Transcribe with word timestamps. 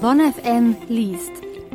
Bonn 0.00 0.18
FM 0.32 0.76
liest. 0.88 1.30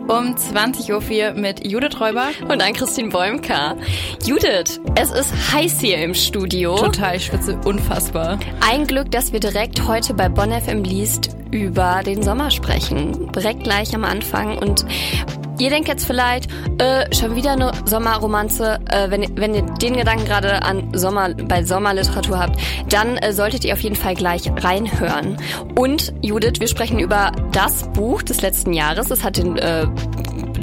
Um 0.08 0.34
20.04 0.34 1.30
Uhr 1.36 1.40
mit 1.40 1.64
Judith 1.68 2.00
Räuber 2.00 2.30
und 2.50 2.60
an 2.60 2.74
Christine 2.74 3.10
Bäumka. 3.10 3.76
Judith, 4.26 4.80
es 4.96 5.12
ist 5.12 5.32
heiß 5.54 5.80
hier 5.80 6.00
im 6.00 6.16
Studio. 6.16 6.76
Total, 6.76 7.18
ich 7.18 7.26
schwitze 7.26 7.56
unfassbar. 7.66 8.40
Ein 8.62 8.88
Glück, 8.88 9.12
dass 9.12 9.32
wir 9.32 9.40
direkt 9.40 9.88
heute 9.88 10.16
bei 10.16 10.28
Bonn 10.28 10.52
FM 10.52 10.84
liest 10.84 11.36
über 11.52 12.02
den 12.04 12.24
Sommer 12.24 12.50
sprechen. 12.50 13.32
Direkt 13.32 13.64
gleich 13.64 13.94
am 13.94 14.04
Anfang 14.04 14.58
und 14.58 14.86
Ihr 15.58 15.70
denkt 15.70 15.88
jetzt 15.88 16.06
vielleicht, 16.06 16.50
äh, 16.80 17.14
schon 17.16 17.36
wieder 17.36 17.54
eine 17.54 17.72
Sommerromanze. 17.86 18.80
Äh, 18.90 19.10
wenn, 19.10 19.38
wenn 19.38 19.56
ihr 19.56 19.62
den 19.62 19.96
Gedanken 19.96 20.26
gerade 20.26 20.62
an 20.64 20.90
Sommer, 20.94 21.34
bei 21.34 21.64
Sommerliteratur 21.64 22.40
habt, 22.40 22.60
dann 22.90 23.18
äh, 23.18 23.32
solltet 23.32 23.64
ihr 23.64 23.74
auf 23.74 23.80
jeden 23.80 23.96
Fall 23.96 24.16
gleich 24.16 24.52
reinhören. 24.58 25.38
Und 25.78 26.14
Judith, 26.22 26.60
wir 26.60 26.68
sprechen 26.68 27.00
über 27.00 27.32
das 27.52 27.90
Buch 27.94 28.22
des 28.22 28.42
letzten 28.42 28.74
Jahres. 28.74 29.12
Es 29.12 29.24
hat 29.24 29.38
den 29.38 29.58
äh, 29.58 29.88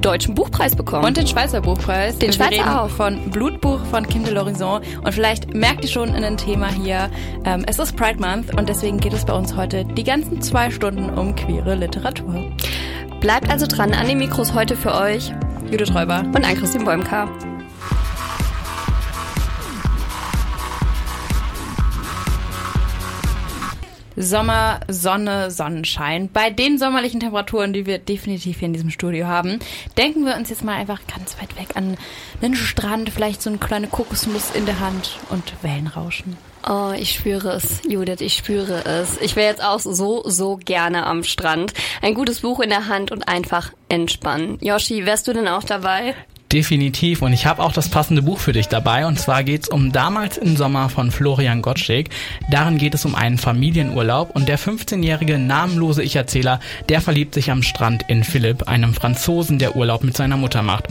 Deutschen 0.03 0.35
Buchpreis 0.35 0.77
bekommen. 0.77 1.05
Und 1.05 1.17
den 1.17 1.27
Schweizer 1.27 1.61
Buchpreis. 1.61 2.19
Den 2.19 2.29
Wir 2.29 2.35
Schweizer 2.35 2.51
reden 2.51 2.69
auch. 2.69 2.91
Von 2.91 3.31
Blutbuch 3.31 3.79
von 3.91 4.07
Kim 4.07 4.25
de 4.25 4.35
l'Horizon. 4.35 4.83
Und 5.03 5.13
vielleicht 5.13 5.55
merkt 5.55 5.85
ihr 5.85 5.91
schon 5.91 6.15
in 6.15 6.23
dem 6.23 6.37
Thema 6.37 6.69
hier, 6.69 7.09
ähm, 7.45 7.65
es 7.67 7.79
ist 7.79 7.97
Pride 7.97 8.21
Month 8.21 8.59
und 8.59 8.69
deswegen 8.69 8.99
geht 8.99 9.13
es 9.13 9.25
bei 9.25 9.33
uns 9.33 9.57
heute 9.57 9.85
die 9.85 10.05
ganzen 10.05 10.43
zwei 10.43 10.71
Stunden 10.71 11.09
um 11.11 11.35
queere 11.35 11.77
Literatur. 11.77 12.45
Bleibt 13.23 13.49
also 13.49 13.69
dran 13.69 13.95
an 13.95 14.09
den 14.09 14.19
Mikros 14.19 14.53
heute 14.53 14.75
für 14.77 14.93
euch 14.93 15.33
Judith 15.71 15.95
Räuber. 15.95 16.25
und 16.35 16.45
an 16.45 16.57
Christine 16.57 16.85
Sommer, 24.17 24.81
Sonne, 24.89 25.51
Sonnenschein. 25.51 26.31
Bei 26.33 26.51
den 26.51 26.79
sommerlichen 26.79 27.21
Temperaturen, 27.21 27.73
die 27.73 27.87
wir 27.87 27.99
definitiv 27.99 28.59
hier 28.59 28.67
in 28.67 28.75
diesem 28.75 28.91
Studio 28.91 29.27
haben, 29.27 29.59
denken 29.97 30.25
wir 30.25 30.37
uns 30.37 30.51
jetzt 30.51 30.65
mal 30.65 30.75
einfach 30.75 31.01
ganz 31.07 31.37
weit 31.41 31.57
weg 31.59 31.77
an 31.77 31.97
einen 32.41 32.55
Strand, 32.55 33.11
vielleicht 33.11 33.43
so 33.43 33.51
eine 33.51 33.59
kleine 33.59 33.89
Kokosnuss 33.89 34.51
in 34.55 34.67
der 34.67 34.81
Hand 34.81 35.19
und 35.31 35.53
Wellenrauschen. 35.63 36.37
Oh, 36.69 36.93
ich 36.97 37.13
spüre 37.13 37.51
es, 37.55 37.83
Judith, 37.89 38.21
ich 38.21 38.35
spüre 38.35 38.85
es. 38.85 39.21
Ich 39.21 39.35
wäre 39.35 39.51
jetzt 39.51 39.65
auch 39.65 39.81
so, 39.81 40.23
so 40.29 40.61
gerne 40.65 41.07
am 41.07 41.25
Strand. 41.25 41.73
Ein 42.03 42.15
gutes 42.15 42.41
Buch 42.41 42.61
in 42.61 42.71
der 42.71 42.87
Hand 42.87 43.11
und 43.11 43.27
einfach 43.27 43.73
entspannen. 43.89 44.59
Yoshi, 44.61 45.05
wärst 45.05 45.27
du 45.27 45.33
denn 45.33 45.49
auch 45.49 45.65
dabei? 45.65 46.15
Definitiv. 46.53 47.23
Und 47.23 47.33
ich 47.33 47.47
habe 47.47 47.63
auch 47.63 47.73
das 47.73 47.89
passende 47.89 48.23
Buch 48.23 48.39
für 48.39 48.53
dich 48.53 48.69
dabei. 48.69 49.07
Und 49.07 49.19
zwar 49.19 49.43
geht 49.43 49.63
es 49.63 49.69
um 49.69 49.91
Damals 49.91 50.37
im 50.37 50.57
Sommer 50.57 50.91
von 50.91 51.11
Florian 51.11 51.63
Gottschalk. 51.63 52.09
Darin 52.51 52.77
geht 52.77 52.95
es 52.95 53.05
um 53.05 53.15
einen 53.15 53.39
Familienurlaub. 53.39 54.37
Und 54.37 54.49
der 54.49 54.59
15-jährige 54.59 55.39
namenlose 55.39 56.03
Ich-Erzähler, 56.03 56.61
der 56.89 57.01
verliebt 57.01 57.35
sich 57.35 57.51
am 57.51 57.63
Strand 57.63 58.05
in 58.09 58.23
Philipp, 58.23 58.69
einem 58.69 58.93
Franzosen, 58.93 59.59
der 59.59 59.77
Urlaub 59.77 60.05
mit 60.05 60.17
seiner 60.17 60.37
Mutter 60.37 60.63
macht. 60.63 60.89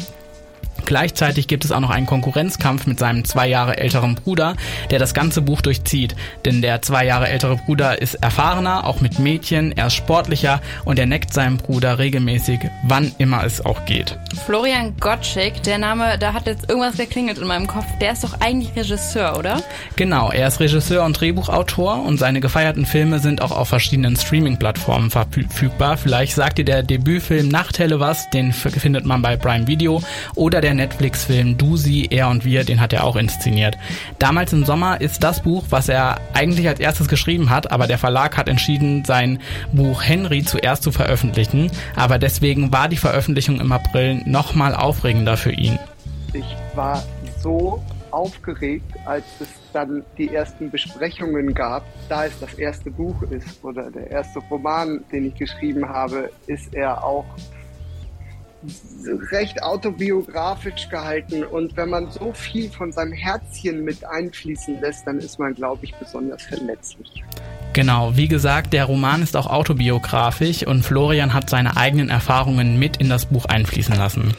Gleichzeitig 0.85 1.47
gibt 1.47 1.65
es 1.65 1.71
auch 1.71 1.79
noch 1.79 1.89
einen 1.89 2.05
Konkurrenzkampf 2.05 2.87
mit 2.87 2.99
seinem 2.99 3.25
zwei 3.25 3.47
Jahre 3.47 3.77
älteren 3.77 4.15
Bruder, 4.15 4.55
der 4.89 4.99
das 4.99 5.13
ganze 5.13 5.41
Buch 5.41 5.61
durchzieht. 5.61 6.15
Denn 6.45 6.61
der 6.61 6.81
zwei 6.81 7.05
Jahre 7.05 7.27
ältere 7.27 7.57
Bruder 7.57 8.01
ist 8.01 8.15
erfahrener, 8.15 8.85
auch 8.85 9.01
mit 9.01 9.19
Mädchen, 9.19 9.71
er 9.77 9.87
ist 9.87 9.95
sportlicher 9.95 10.61
und 10.85 10.99
er 10.99 11.05
neckt 11.05 11.33
seinen 11.33 11.57
Bruder 11.57 11.99
regelmäßig, 11.99 12.59
wann 12.83 13.11
immer 13.17 13.43
es 13.43 13.63
auch 13.65 13.85
geht. 13.85 14.17
Florian 14.45 14.95
Gottschalk, 14.99 15.63
der 15.63 15.77
Name, 15.77 16.17
da 16.19 16.33
hat 16.33 16.47
jetzt 16.47 16.69
irgendwas 16.69 16.97
geklingelt 16.97 17.37
in 17.37 17.47
meinem 17.47 17.67
Kopf. 17.67 17.85
Der 17.99 18.13
ist 18.13 18.23
doch 18.23 18.39
eigentlich 18.39 18.75
Regisseur, 18.75 19.37
oder? 19.37 19.61
Genau, 19.95 20.31
er 20.31 20.47
ist 20.47 20.59
Regisseur 20.59 21.05
und 21.05 21.19
Drehbuchautor 21.19 22.03
und 22.03 22.17
seine 22.17 22.39
gefeierten 22.39 22.85
Filme 22.85 23.19
sind 23.19 23.41
auch 23.41 23.51
auf 23.51 23.69
verschiedenen 23.69 24.15
Streaming-Plattformen 24.15 25.09
verfügbar. 25.09 25.97
Vielleicht 25.97 26.35
sagt 26.35 26.57
dir 26.57 26.65
der 26.65 26.83
Debütfilm 26.83 27.47
Nachthelle 27.47 27.99
was, 27.99 28.29
den 28.29 28.51
findet 28.51 29.05
man 29.05 29.21
bei 29.21 29.37
Prime 29.37 29.67
Video 29.67 30.01
oder 30.35 30.61
der 30.61 30.70
Netflix-Film 30.73 31.57
Du, 31.57 31.77
Sie, 31.77 32.05
Er 32.05 32.29
und 32.29 32.45
Wir, 32.45 32.63
den 32.63 32.81
hat 32.81 32.93
er 32.93 33.03
auch 33.03 33.15
inszeniert. 33.15 33.77
Damals 34.19 34.53
im 34.53 34.65
Sommer 34.65 35.01
ist 35.01 35.23
das 35.23 35.41
Buch, 35.41 35.65
was 35.69 35.89
er 35.89 36.19
eigentlich 36.33 36.67
als 36.67 36.79
erstes 36.79 37.07
geschrieben 37.07 37.49
hat, 37.49 37.71
aber 37.71 37.87
der 37.87 37.97
Verlag 37.97 38.37
hat 38.37 38.47
entschieden, 38.47 39.03
sein 39.05 39.39
Buch 39.71 40.03
Henry 40.03 40.43
zuerst 40.43 40.83
zu 40.83 40.91
veröffentlichen, 40.91 41.71
aber 41.95 42.19
deswegen 42.19 42.71
war 42.71 42.89
die 42.89 42.97
Veröffentlichung 42.97 43.59
im 43.59 43.71
April 43.71 44.21
nochmal 44.25 44.75
aufregender 44.75 45.37
für 45.37 45.51
ihn. 45.51 45.79
Ich 46.33 46.55
war 46.75 47.03
so 47.41 47.83
aufgeregt, 48.11 48.93
als 49.05 49.25
es 49.39 49.49
dann 49.73 50.03
die 50.17 50.33
ersten 50.33 50.69
Besprechungen 50.69 51.53
gab. 51.53 51.83
Da 52.09 52.25
es 52.25 52.39
das 52.39 52.53
erste 52.55 52.91
Buch 52.91 53.21
ist 53.23 53.63
oder 53.63 53.89
der 53.89 54.09
erste 54.11 54.39
Roman, 54.49 55.03
den 55.11 55.27
ich 55.27 55.35
geschrieben 55.35 55.87
habe, 55.87 56.29
ist 56.47 56.73
er 56.73 57.03
auch 57.03 57.25
recht 59.31 59.63
autobiografisch 59.63 60.89
gehalten. 60.89 61.43
Und 61.43 61.75
wenn 61.77 61.89
man 61.89 62.11
so 62.11 62.33
viel 62.33 62.69
von 62.69 62.91
seinem 62.91 63.13
Herzchen 63.13 63.83
mit 63.83 64.03
einfließen 64.03 64.79
lässt, 64.81 65.07
dann 65.07 65.19
ist 65.19 65.39
man, 65.39 65.53
glaube 65.53 65.85
ich, 65.85 65.95
besonders 65.95 66.43
verletzlich. 66.43 67.23
Genau, 67.73 68.17
wie 68.17 68.27
gesagt, 68.27 68.73
der 68.73 68.85
Roman 68.85 69.23
ist 69.23 69.37
auch 69.37 69.47
autobiografisch 69.47 70.67
und 70.67 70.83
Florian 70.83 71.33
hat 71.33 71.49
seine 71.49 71.77
eigenen 71.77 72.09
Erfahrungen 72.09 72.77
mit 72.77 72.97
in 72.97 73.07
das 73.07 73.27
Buch 73.27 73.45
einfließen 73.45 73.95
lassen. 73.95 74.33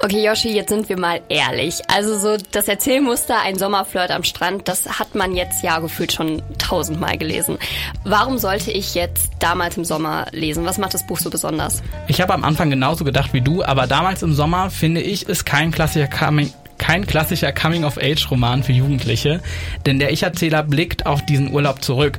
Okay, 0.00 0.24
Yoshi, 0.24 0.54
jetzt 0.54 0.68
sind 0.68 0.88
wir 0.88 0.98
mal 0.98 1.20
ehrlich. 1.30 1.80
Also 1.88 2.18
so 2.18 2.36
das 2.52 2.68
Erzählmuster, 2.68 3.40
ein 3.42 3.56
Sommerflirt 3.56 4.10
am 4.10 4.22
Strand, 4.22 4.68
das 4.68 4.98
hat 4.98 5.14
man 5.14 5.34
jetzt 5.34 5.62
ja 5.62 5.78
gefühlt 5.78 6.12
schon 6.12 6.42
tausendmal 6.58 7.16
gelesen. 7.16 7.58
Warum 8.04 8.36
sollte 8.38 8.70
ich 8.70 8.94
jetzt 8.94 9.30
damals 9.38 9.78
im 9.78 9.84
Sommer 9.84 10.26
lesen? 10.32 10.66
Was 10.66 10.76
macht 10.76 10.92
das 10.92 11.06
Buch 11.06 11.18
so 11.18 11.30
besonders? 11.30 11.82
Ich 12.06 12.20
habe 12.20 12.34
am 12.34 12.44
Anfang 12.44 12.68
genauso 12.68 13.04
gedacht 13.04 13.32
wie 13.32 13.40
du, 13.40 13.64
aber 13.64 13.86
damals 13.86 14.22
im 14.22 14.34
Sommer 14.34 14.68
finde 14.68 15.00
ich, 15.00 15.26
ist 15.26 15.46
kein 15.46 15.70
klassischer 15.70 16.08
Coming 16.08 16.52
kein 16.76 17.06
klassischer 17.06 17.52
Coming-of-Age-Roman 17.52 18.62
für 18.62 18.72
Jugendliche, 18.72 19.40
denn 19.86 19.98
der 19.98 20.12
Ich-Erzähler 20.12 20.62
blickt 20.62 21.06
auf 21.06 21.24
diesen 21.24 21.52
Urlaub 21.52 21.82
zurück. 21.82 22.18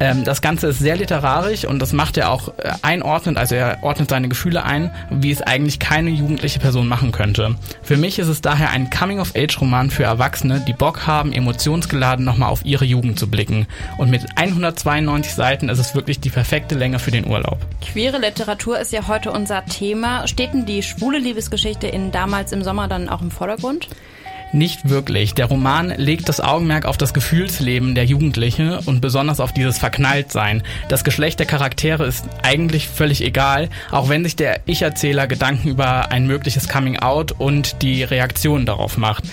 Ähm, 0.00 0.24
das 0.24 0.40
Ganze 0.40 0.68
ist 0.68 0.78
sehr 0.78 0.96
literarisch 0.96 1.66
und 1.66 1.78
das 1.78 1.92
macht 1.92 2.16
er 2.16 2.30
auch 2.30 2.48
äh, 2.48 2.72
einordnend, 2.80 3.36
also 3.36 3.54
er 3.54 3.78
ordnet 3.82 4.08
seine 4.08 4.28
Gefühle 4.28 4.64
ein, 4.64 4.90
wie 5.10 5.30
es 5.30 5.42
eigentlich 5.42 5.78
keine 5.78 6.08
jugendliche 6.08 6.58
Person 6.58 6.88
machen 6.88 7.12
könnte. 7.12 7.54
Für 7.82 7.98
mich 7.98 8.18
ist 8.18 8.28
es 8.28 8.40
daher 8.40 8.70
ein 8.70 8.88
Coming-of-Age-Roman 8.88 9.90
für 9.90 10.04
Erwachsene, 10.04 10.60
die 10.66 10.72
Bock 10.72 11.06
haben, 11.06 11.32
emotionsgeladen 11.32 12.24
nochmal 12.24 12.48
auf 12.48 12.64
ihre 12.64 12.86
Jugend 12.86 13.18
zu 13.18 13.30
blicken. 13.30 13.66
Und 13.98 14.10
mit 14.10 14.22
192 14.36 15.34
Seiten 15.34 15.68
ist 15.68 15.78
es 15.78 15.94
wirklich 15.94 16.18
die 16.18 16.30
perfekte 16.30 16.74
Länge 16.74 16.98
für 16.98 17.10
den 17.10 17.26
Urlaub. 17.26 17.58
Queere 17.82 18.18
Literatur 18.18 18.78
ist 18.78 18.92
ja 18.92 19.06
heute 19.06 19.30
unser 19.30 19.66
Thema. 19.66 20.26
Steht 20.26 20.54
denn 20.54 20.64
die 20.64 20.82
schwule 20.82 21.18
Liebesgeschichte 21.18 21.86
in 21.86 22.10
damals 22.10 22.52
im 22.52 22.64
Sommer 22.64 22.88
dann 22.88 23.10
auch 23.10 23.20
im 23.20 23.30
Vordergrund? 23.30 23.88
Nicht 24.52 24.88
wirklich. 24.88 25.34
Der 25.34 25.46
Roman 25.46 25.90
legt 25.96 26.28
das 26.28 26.40
Augenmerk 26.40 26.84
auf 26.84 26.98
das 26.98 27.14
Gefühlsleben 27.14 27.94
der 27.94 28.04
Jugendlichen 28.04 28.72
und 28.72 29.00
besonders 29.00 29.38
auf 29.38 29.52
dieses 29.52 29.78
Verknalltsein. 29.78 30.64
Das 30.88 31.04
Geschlecht 31.04 31.38
der 31.38 31.46
Charaktere 31.46 32.04
ist 32.04 32.24
eigentlich 32.42 32.88
völlig 32.88 33.22
egal, 33.22 33.68
auch 33.92 34.08
wenn 34.08 34.24
sich 34.24 34.34
der 34.34 34.60
Ich-Erzähler 34.66 35.28
Gedanken 35.28 35.68
über 35.68 36.10
ein 36.10 36.26
mögliches 36.26 36.68
Coming-out 36.68 37.32
und 37.32 37.82
die 37.82 38.02
Reaktion 38.02 38.66
darauf 38.66 38.96
macht. 38.96 39.24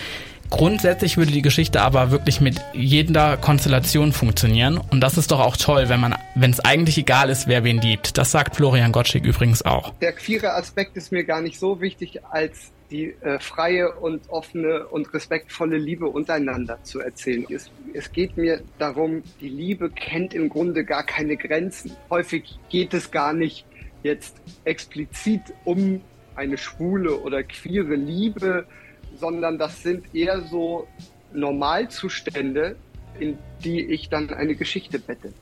Grundsätzlich 0.50 1.18
würde 1.18 1.31
die 1.31 1.41
Geschichte 1.41 1.81
aber 1.81 2.12
wirklich 2.12 2.41
mit 2.41 2.62
jeder 2.74 3.38
Konstellation 3.38 4.13
funktionieren 4.13 4.80
und 4.91 5.02
das 5.02 5.18
ist 5.18 5.31
doch 5.31 5.40
auch 5.40 5.58
toll, 5.58 5.90
wenn 5.90 6.00
man, 6.00 6.16
wenn 6.35 6.52
es 6.52 6.59
eigentlich 6.59 6.97
egal 6.97 7.30
ist, 7.30 7.47
wer 7.47 7.63
wen 7.63 7.81
liebt. 7.81 8.18
Das 8.18 8.31
sagt 8.31 8.56
Florian 8.56 8.91
Gottschalk 8.91 9.25
übrigens 9.25 9.63
auch. 9.63 9.94
Der 10.02 10.13
queere 10.13 10.53
Aspekt 10.53 10.96
ist 10.96 11.12
mir 11.12 11.25
gar 11.25 11.41
nicht 11.41 11.59
so 11.59 11.81
wichtig, 11.81 12.24
als 12.25 12.72
die 12.90 13.16
äh, 13.22 13.40
freie 13.40 13.94
und 13.96 14.30
offene 14.30 14.88
und 14.88 15.13
respektvolle 15.13 15.78
Liebe 15.78 16.07
untereinander 16.07 16.81
zu 16.84 17.02
erzählen. 17.02 17.46
Es, 17.50 17.69
es 17.94 18.12
geht 18.12 18.38
mir 18.38 18.62
darum, 18.80 19.24
die 19.41 19.50
Liebe 19.50 19.90
kennt 19.90 20.34
im 20.34 20.50
Grunde 20.50 20.86
gar 20.86 21.03
keine 21.03 21.36
Grenzen. 21.36 21.91
Häufig 22.09 22.57
geht 22.69 22.94
es 22.94 23.12
gar 23.12 23.33
nicht 23.33 23.66
jetzt 24.04 24.38
explizit 24.63 25.42
um 25.66 26.01
eine 26.36 26.57
schwule 26.57 27.18
oder 27.18 27.44
queere 27.44 27.95
Liebe, 27.95 28.66
sondern 29.19 29.58
das 29.58 29.84
sind 29.84 30.14
eher 30.14 30.42
so 30.42 30.88
Normalzustände, 31.34 32.75
in 33.19 33.38
die 33.64 33.81
ich 33.81 34.10
dann 34.10 34.30
eine 34.30 34.56
Geschichte 34.56 35.00
bette. 35.00 35.34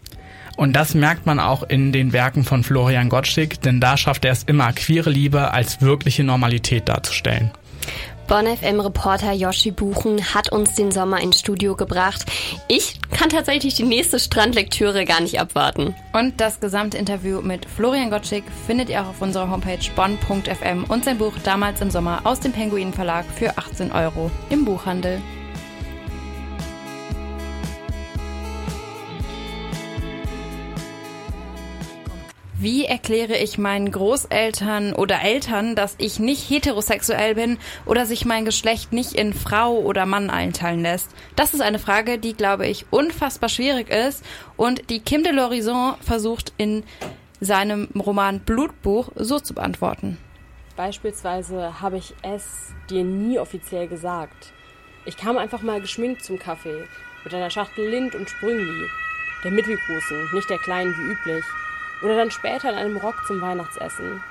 Und 0.57 0.74
das 0.74 0.94
merkt 0.94 1.25
man 1.25 1.39
auch 1.39 1.63
in 1.63 1.92
den 1.92 2.13
Werken 2.13 2.44
von 2.44 2.63
Florian 2.63 3.10
Gottschalk, 3.10 3.62
denn 3.62 3.81
da 3.81 3.98
schafft 3.98 4.24
er 4.24 4.31
es 4.31 4.44
immer, 4.44 4.72
queere 4.72 5.10
Liebe 5.10 5.51
als 5.51 5.81
wirkliche 5.81 6.24
Normalität 6.24 6.88
darzustellen. 6.88 7.51
Bonn 8.27 8.48
FM 8.48 8.80
Reporter 8.80 9.33
Yoshi 9.33 9.69
Buchen 9.69 10.33
hat 10.33 10.51
uns 10.51 10.74
den 10.74 10.92
Sommer 10.92 11.22
ins 11.22 11.39
Studio 11.39 11.75
gebracht. 11.75 12.25
Ich 12.68 13.00
kann 13.12 13.30
tatsächlich 13.30 13.75
die 13.75 13.83
nächste 13.83 14.19
Strandlektüre 14.19 15.06
gar 15.06 15.22
nicht 15.22 15.39
abwarten. 15.39 15.94
Und 16.12 16.42
das 16.42 16.60
gesamte 16.60 16.98
Interview 16.98 17.42
mit 17.42 17.68
Florian 17.68 18.10
Gottschalk 18.10 18.44
findet 18.66 18.89
ihr 18.89 19.04
auch 19.04 19.10
auf 19.10 19.22
unserer 19.22 19.51
Homepage 19.51 19.77
bonn.fm 19.95 20.86
und 20.86 21.06
sein 21.06 21.19
Buch 21.19 21.33
Damals 21.44 21.81
im 21.81 21.92
Sommer 21.92 22.22
aus 22.24 22.39
dem 22.39 22.51
Penguin 22.51 22.94
Verlag 22.94 23.25
für 23.36 23.56
18 23.57 23.92
Euro 23.92 24.31
im 24.50 24.66
Buchhandel. 24.66 25.22
Wie 32.65 32.85
erkläre 32.85 33.38
ich 33.38 33.59
meinen 33.59 33.91
Großeltern 33.91 34.94
oder 34.94 35.21
Eltern, 35.21 35.75
dass 35.75 35.94
ich 36.00 36.17
nicht 36.17 36.50
heterosexuell 36.50 37.35
bin 37.35 37.59
oder 37.85 38.07
sich 38.07 38.25
mein 38.25 38.44
Geschlecht 38.44 38.91
nicht 38.91 39.13
in 39.13 39.35
Frau 39.35 39.77
oder 39.77 40.07
Mann 40.07 40.31
einteilen 40.31 40.81
lässt? 40.81 41.12
Das 41.35 41.53
ist 41.53 41.62
eine 41.62 41.77
Frage, 41.77 42.17
die, 42.17 42.33
glaube 42.33 42.65
ich, 42.65 42.88
unfassbar 42.89 43.50
schwierig 43.50 43.91
ist 43.91 44.25
und 44.57 44.89
die 44.89 45.00
Kim 45.00 45.21
de 45.21 45.31
l'Horizon 45.31 45.94
versucht 46.01 46.53
in 46.57 46.81
seinem 47.39 47.88
Roman 47.95 48.39
Blutbuch 48.39 49.09
so 49.13 49.39
zu 49.39 49.53
beantworten. 49.53 50.17
Beispielsweise 50.75 51.79
habe 51.81 51.97
ich 52.00 52.15
es 52.23 52.73
dir 52.89 53.03
nie 53.03 53.38
offiziell 53.38 53.88
gesagt. 53.88 54.53
Ich 55.06 55.17
kam 55.17 55.38
einfach 55.38 55.62
mal 55.62 55.81
geschminkt 55.81 56.25
zum 56.25 56.39
Kaffee 56.39 56.85
mit 57.23 57.31
einer 57.31 57.51
Schachtel 57.51 57.88
Lind 57.88 58.15
und 58.15 58.27
Sprüngli, 58.27 58.88
der 59.44 59.51
mittelgroßen, 59.51 60.33
nicht 60.33 60.50
der 60.50 60.57
kleinen 60.57 60.97
wie 60.97 61.12
üblich. 61.12 61.45
Oder 62.05 62.17
dann 62.17 62.29
später 62.29 62.69
in 62.69 62.75
einem 62.75 62.97
Rock 62.97 63.15
zum 63.25 63.41
Weihnachtsessen. 63.41 64.23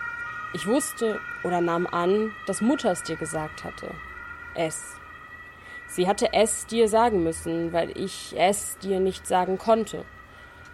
Ich 0.52 0.68
wusste 0.68 1.18
oder 1.42 1.60
nahm 1.60 1.88
an, 1.88 2.30
dass 2.46 2.60
Mutter 2.60 2.92
es 2.92 3.02
dir 3.02 3.16
gesagt 3.16 3.64
hatte. 3.64 3.90
Es. 4.54 4.94
Sie 5.88 6.06
hatte 6.06 6.32
es 6.32 6.66
dir 6.66 6.86
sagen 6.86 7.24
müssen, 7.24 7.72
weil 7.72 7.90
ich 7.98 8.32
es 8.38 8.78
dir 8.78 9.00
nicht 9.00 9.26
sagen 9.26 9.58
konnte. 9.58 10.04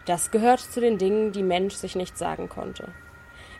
Das 0.04 0.30
gehört 0.30 0.60
zu 0.60 0.82
den 0.82 0.98
Dingen, 0.98 1.32
die 1.32 1.42
Mensch 1.42 1.72
sich 1.72 1.96
nicht 1.96 2.18
sagen 2.18 2.50
konnte. 2.50 2.88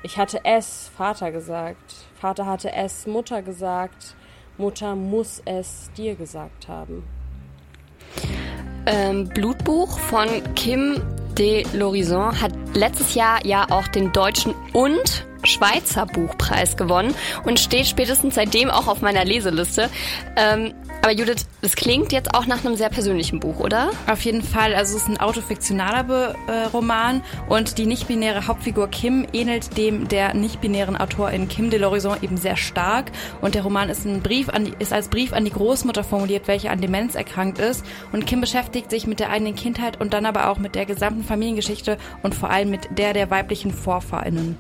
Ich 0.03 0.19
hatte 0.19 0.45
es 0.45 0.91
Vater 0.95 1.33
gesagt, 1.33 1.95
Vater 2.17 2.45
hatte 2.45 2.71
es 2.75 3.07
Mutter 3.07 3.41
gesagt, 3.41 4.17
Mutter 4.59 4.95
muss 4.97 5.41
es 5.47 5.91
dir 5.97 6.15
gesagt 6.15 6.69
haben. 6.69 7.05
Ähm, 8.85 9.31
Blutbuch 9.31 9.99
von 9.99 10.29
Kim 10.55 11.01
de 11.41 11.63
l'Horizon 11.73 12.39
hat 12.39 12.53
letztes 12.75 13.15
Jahr 13.15 13.45
ja 13.47 13.67
auch 13.71 13.89
den 13.89 14.13
deutschen 14.13 14.55
und 14.75 15.27
Schweizer 15.45 16.07
Buchpreis 16.07 16.77
gewonnen 16.77 17.15
und 17.45 17.61
steht 17.61 17.87
spätestens 17.87 18.35
seitdem 18.35 18.71
auch 18.71 18.87
auf 18.87 19.01
meiner 19.01 19.25
Leseliste. 19.25 19.91
Ähm, 20.37 20.75
aber 21.03 21.13
Judith, 21.13 21.47
es 21.63 21.77
klingt 21.77 22.13
jetzt 22.13 22.35
auch 22.35 22.47
nach 22.47 22.63
einem 22.63 22.77
sehr 22.77 22.91
persönlichen 22.91 23.41
Buch, 23.41 23.59
oder? 23.59 23.91
Auf 24.07 24.21
jeden 24.23 24.43
Fall. 24.43 24.75
Also 24.75 24.97
es 24.97 25.05
ist 25.05 25.09
ein 25.09 25.19
autofiktionaler 25.19 26.05
Be 26.05 26.35
äh, 26.47 26.67
Roman 26.67 27.23
und 27.49 27.79
die 27.79 27.87
nicht-binäre 27.87 28.47
Hauptfigur 28.47 28.89
Kim 28.89 29.27
ähnelt 29.33 29.79
dem 29.79 30.09
der 30.09 30.35
nicht-binären 30.35 30.99
Autorin 30.99 31.49
Kim 31.49 31.71
de 31.71 31.83
l'Horizon 31.83 32.23
eben 32.23 32.37
sehr 32.37 32.59
stark. 32.59 33.13
Und 33.41 33.55
der 33.55 33.63
Roman 33.63 33.89
ist, 33.89 34.05
ein 34.05 34.21
Brief 34.21 34.51
an 34.51 34.67
die, 34.67 34.75
ist 34.79 34.93
als 34.93 35.09
Brief 35.09 35.33
an 35.33 35.47
die 35.47 35.53
Großmutter 35.53 36.05
formuliert, 36.05 36.47
welche 36.49 36.71
an 36.71 36.83
Demenz 36.83 37.15
erkrankt 37.15 37.59
ist. 37.59 37.83
Und 38.13 38.27
Kim 38.27 38.43
beschäftigt 38.43 38.91
sich 38.91 39.07
mit 39.07 39.21
der 39.21 39.31
eigenen 39.31 39.55
Kindheit 39.55 39.99
und 40.03 40.13
dann 40.13 40.27
aber 40.27 40.51
auch 40.51 40.59
mit 40.59 40.75
der 40.75 40.85
gesamten 40.85 41.25
Familiengeschichte 41.25 41.97
und 42.23 42.35
vor 42.35 42.51
allem 42.51 42.69
mit 42.69 42.99
der 42.99 43.15
der 43.15 43.31
weiblichen 43.31 43.73
VorfahrInnen. 43.73 44.59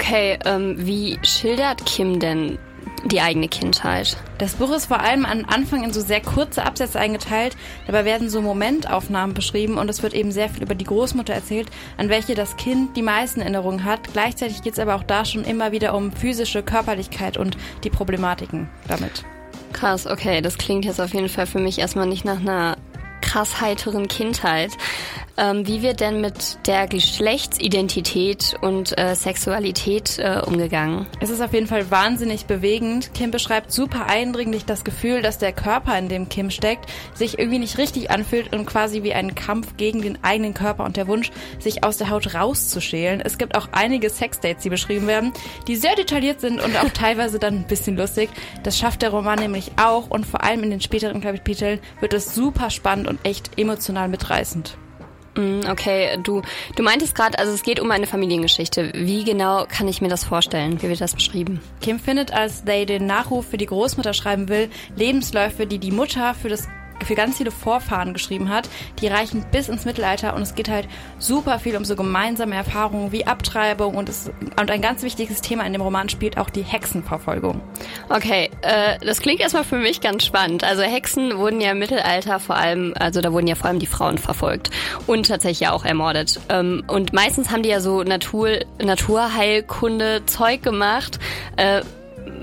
Okay, 0.00 0.38
ähm, 0.46 0.76
wie 0.78 1.18
schildert 1.22 1.84
Kim 1.84 2.20
denn 2.20 2.58
die 3.04 3.20
eigene 3.20 3.48
Kindheit. 3.48 4.16
Das 4.38 4.54
Buch 4.54 4.70
ist 4.72 4.86
vor 4.86 5.00
allem 5.00 5.26
am 5.26 5.44
Anfang 5.46 5.84
in 5.84 5.92
so 5.92 6.00
sehr 6.00 6.22
kurze 6.22 6.64
Absätze 6.64 6.98
eingeteilt. 6.98 7.54
Dabei 7.86 8.06
werden 8.06 8.30
so 8.30 8.40
Momentaufnahmen 8.40 9.34
beschrieben 9.34 9.76
und 9.76 9.90
es 9.90 10.02
wird 10.02 10.14
eben 10.14 10.32
sehr 10.32 10.48
viel 10.48 10.62
über 10.62 10.74
die 10.74 10.84
Großmutter 10.86 11.34
erzählt, 11.34 11.68
an 11.98 12.08
welche 12.08 12.34
das 12.34 12.56
Kind 12.56 12.96
die 12.96 13.02
meisten 13.02 13.40
Erinnerungen 13.40 13.84
hat. 13.84 14.12
Gleichzeitig 14.12 14.62
geht 14.62 14.72
es 14.72 14.78
aber 14.78 14.94
auch 14.94 15.02
da 15.02 15.26
schon 15.26 15.44
immer 15.44 15.70
wieder 15.70 15.94
um 15.94 16.12
physische 16.12 16.62
Körperlichkeit 16.62 17.36
und 17.36 17.58
die 17.84 17.90
Problematiken 17.90 18.70
damit. 18.88 19.24
Krass, 19.74 20.06
okay, 20.06 20.40
das 20.40 20.56
klingt 20.56 20.86
jetzt 20.86 21.00
auf 21.00 21.12
jeden 21.12 21.28
Fall 21.28 21.46
für 21.46 21.60
mich 21.60 21.78
erstmal 21.78 22.06
nicht 22.06 22.24
nach 22.24 22.40
einer 22.40 22.76
krass 23.20 23.60
heiteren 23.60 24.08
Kindheit 24.08 24.70
ähm, 25.36 25.66
wie 25.66 25.82
wird 25.82 26.00
denn 26.00 26.20
mit 26.20 26.58
der 26.66 26.86
Geschlechtsidentität 26.86 28.56
und 28.60 28.96
äh, 28.98 29.14
Sexualität 29.14 30.18
äh, 30.18 30.40
umgegangen? 30.44 31.06
Es 31.20 31.30
ist 31.30 31.40
auf 31.40 31.52
jeden 31.52 31.66
Fall 31.66 31.90
wahnsinnig 31.90 32.46
bewegend. 32.46 33.14
Kim 33.14 33.30
beschreibt 33.30 33.72
super 33.72 34.06
eindringlich 34.06 34.64
das 34.64 34.84
Gefühl, 34.84 35.22
dass 35.22 35.38
der 35.38 35.52
Körper, 35.52 35.98
in 35.98 36.08
dem 36.08 36.28
Kim 36.28 36.50
steckt, 36.50 36.90
sich 37.14 37.38
irgendwie 37.38 37.58
nicht 37.58 37.78
richtig 37.78 38.10
anfühlt 38.10 38.52
und 38.52 38.66
quasi 38.66 39.02
wie 39.02 39.14
ein 39.14 39.34
Kampf 39.34 39.76
gegen 39.76 40.02
den 40.02 40.22
eigenen 40.22 40.54
Körper 40.54 40.84
und 40.84 40.96
der 40.96 41.06
Wunsch, 41.06 41.30
sich 41.58 41.84
aus 41.84 41.96
der 41.96 42.10
Haut 42.10 42.34
rauszuschälen. 42.34 43.20
Es 43.20 43.38
gibt 43.38 43.56
auch 43.56 43.68
einige 43.72 44.10
Sexdates, 44.10 44.62
die 44.62 44.70
beschrieben 44.70 45.06
werden, 45.06 45.32
die 45.66 45.76
sehr 45.76 45.94
detailliert 45.96 46.40
sind 46.40 46.60
und 46.62 46.76
auch 46.76 46.90
teilweise 46.90 47.38
dann 47.38 47.54
ein 47.54 47.66
bisschen 47.66 47.96
lustig. 47.96 48.30
Das 48.62 48.78
schafft 48.78 49.02
der 49.02 49.10
Roman 49.10 49.38
nämlich 49.38 49.72
auch 49.76 50.10
und 50.10 50.26
vor 50.26 50.42
allem 50.42 50.62
in 50.62 50.70
den 50.70 50.80
späteren 50.80 51.20
Kapiteln 51.20 51.80
wird 52.00 52.12
es 52.12 52.34
super 52.34 52.70
spannend 52.70 53.08
und 53.08 53.18
echt 53.24 53.58
emotional 53.58 54.08
mitreißend. 54.08 54.76
Mm, 55.36 55.60
okay, 55.70 56.18
du, 56.22 56.42
du 56.76 56.82
meintest 56.82 57.14
gerade, 57.14 57.38
also 57.38 57.52
es 57.52 57.62
geht 57.62 57.80
um 57.80 57.90
eine 57.90 58.06
Familiengeschichte. 58.06 58.92
Wie 58.94 59.24
genau 59.24 59.64
kann 59.68 59.86
ich 59.88 60.00
mir 60.00 60.08
das 60.08 60.24
vorstellen? 60.24 60.82
Wie 60.82 60.88
wird 60.88 61.00
das 61.00 61.14
beschrieben? 61.14 61.60
Kim 61.80 61.98
findet, 61.98 62.32
als 62.32 62.64
They 62.64 62.86
den 62.86 63.06
Nachruf 63.06 63.46
für 63.46 63.56
die 63.56 63.66
Großmutter 63.66 64.12
schreiben 64.12 64.48
will, 64.48 64.70
Lebensläufe, 64.96 65.66
die 65.66 65.78
die 65.78 65.92
Mutter 65.92 66.34
für 66.34 66.48
das 66.48 66.68
für 67.04 67.14
ganz 67.14 67.38
viele 67.38 67.50
Vorfahren 67.50 68.12
geschrieben 68.12 68.48
hat. 68.48 68.68
Die 69.00 69.08
reichen 69.08 69.44
bis 69.50 69.68
ins 69.68 69.84
Mittelalter 69.84 70.34
und 70.34 70.42
es 70.42 70.54
geht 70.54 70.68
halt 70.68 70.88
super 71.18 71.58
viel 71.58 71.76
um 71.76 71.84
so 71.84 71.96
gemeinsame 71.96 72.54
Erfahrungen 72.54 73.12
wie 73.12 73.26
Abtreibung 73.26 73.96
und, 73.96 74.08
es, 74.08 74.30
und 74.58 74.70
ein 74.70 74.80
ganz 74.80 75.02
wichtiges 75.02 75.40
Thema 75.40 75.64
in 75.64 75.72
dem 75.72 75.82
Roman 75.82 76.08
spielt 76.08 76.38
auch 76.38 76.50
die 76.50 76.62
Hexenverfolgung. 76.62 77.60
Okay, 78.08 78.50
äh, 78.62 78.98
das 79.04 79.20
klingt 79.20 79.40
erstmal 79.40 79.64
für 79.64 79.76
mich 79.76 80.00
ganz 80.00 80.24
spannend. 80.24 80.64
Also 80.64 80.82
Hexen 80.82 81.38
wurden 81.38 81.60
ja 81.60 81.72
im 81.72 81.78
Mittelalter 81.78 82.40
vor 82.40 82.56
allem, 82.56 82.94
also 82.98 83.20
da 83.20 83.32
wurden 83.32 83.46
ja 83.46 83.54
vor 83.54 83.68
allem 83.68 83.78
die 83.78 83.86
Frauen 83.86 84.18
verfolgt 84.18 84.70
und 85.06 85.28
tatsächlich 85.28 85.68
auch 85.68 85.84
ermordet. 85.84 86.40
Ähm, 86.48 86.84
und 86.86 87.12
meistens 87.12 87.50
haben 87.50 87.62
die 87.62 87.68
ja 87.68 87.80
so 87.80 88.02
Natur, 88.02 88.60
Naturheilkunde 88.82 90.22
Zeug 90.26 90.62
gemacht. 90.62 91.18
Äh, 91.56 91.82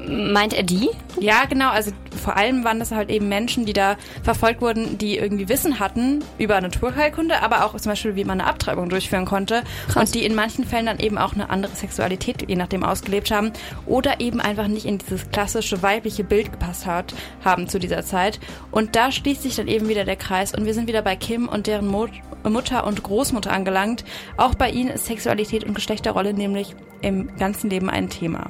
meint 0.07 0.53
er 0.53 0.63
die? 0.63 0.89
Ja, 1.19 1.45
genau. 1.45 1.69
Also 1.69 1.91
vor 2.17 2.37
allem 2.37 2.63
waren 2.63 2.79
das 2.79 2.91
halt 2.91 3.09
eben 3.09 3.29
Menschen, 3.29 3.65
die 3.65 3.73
da 3.73 3.97
verfolgt 4.23 4.61
wurden, 4.61 4.97
die 4.97 5.17
irgendwie 5.17 5.49
Wissen 5.49 5.79
hatten 5.79 6.23
über 6.37 6.59
Naturheilkunde, 6.59 7.41
aber 7.41 7.65
auch 7.65 7.75
zum 7.75 7.91
Beispiel, 7.91 8.15
wie 8.15 8.23
man 8.23 8.41
eine 8.41 8.49
Abtreibung 8.49 8.89
durchführen 8.89 9.25
konnte. 9.25 9.63
Krass. 9.87 10.09
Und 10.09 10.15
die 10.15 10.25
in 10.25 10.35
manchen 10.35 10.65
Fällen 10.65 10.87
dann 10.87 10.99
eben 10.99 11.17
auch 11.17 11.33
eine 11.33 11.49
andere 11.49 11.73
Sexualität 11.73 12.47
je 12.47 12.55
nachdem 12.55 12.83
ausgelebt 12.83 13.31
haben 13.31 13.51
oder 13.85 14.19
eben 14.19 14.39
einfach 14.39 14.67
nicht 14.67 14.85
in 14.85 14.97
dieses 14.97 15.29
klassische 15.31 15.81
weibliche 15.81 16.23
Bild 16.23 16.51
gepasst 16.51 16.85
hat, 16.85 17.13
haben 17.43 17.67
zu 17.67 17.79
dieser 17.79 18.03
Zeit. 18.03 18.39
Und 18.71 18.95
da 18.95 19.11
schließt 19.11 19.43
sich 19.43 19.55
dann 19.55 19.67
eben 19.67 19.87
wieder 19.87 20.05
der 20.05 20.15
Kreis 20.15 20.53
und 20.53 20.65
wir 20.65 20.73
sind 20.73 20.87
wieder 20.87 21.01
bei 21.01 21.15
Kim 21.15 21.47
und 21.47 21.67
deren 21.67 21.87
Mo 21.87 22.07
Mutter 22.43 22.85
und 22.85 23.03
Großmutter 23.03 23.51
angelangt. 23.51 24.05
Auch 24.37 24.55
bei 24.55 24.69
ihnen 24.69 24.91
ist 24.91 25.05
Sexualität 25.05 25.63
und 25.65 25.73
Geschlechterrolle 25.73 26.33
nämlich 26.33 26.75
im 27.01 27.35
ganzen 27.35 27.69
Leben 27.69 27.89
ein 27.89 28.09
Thema. 28.09 28.49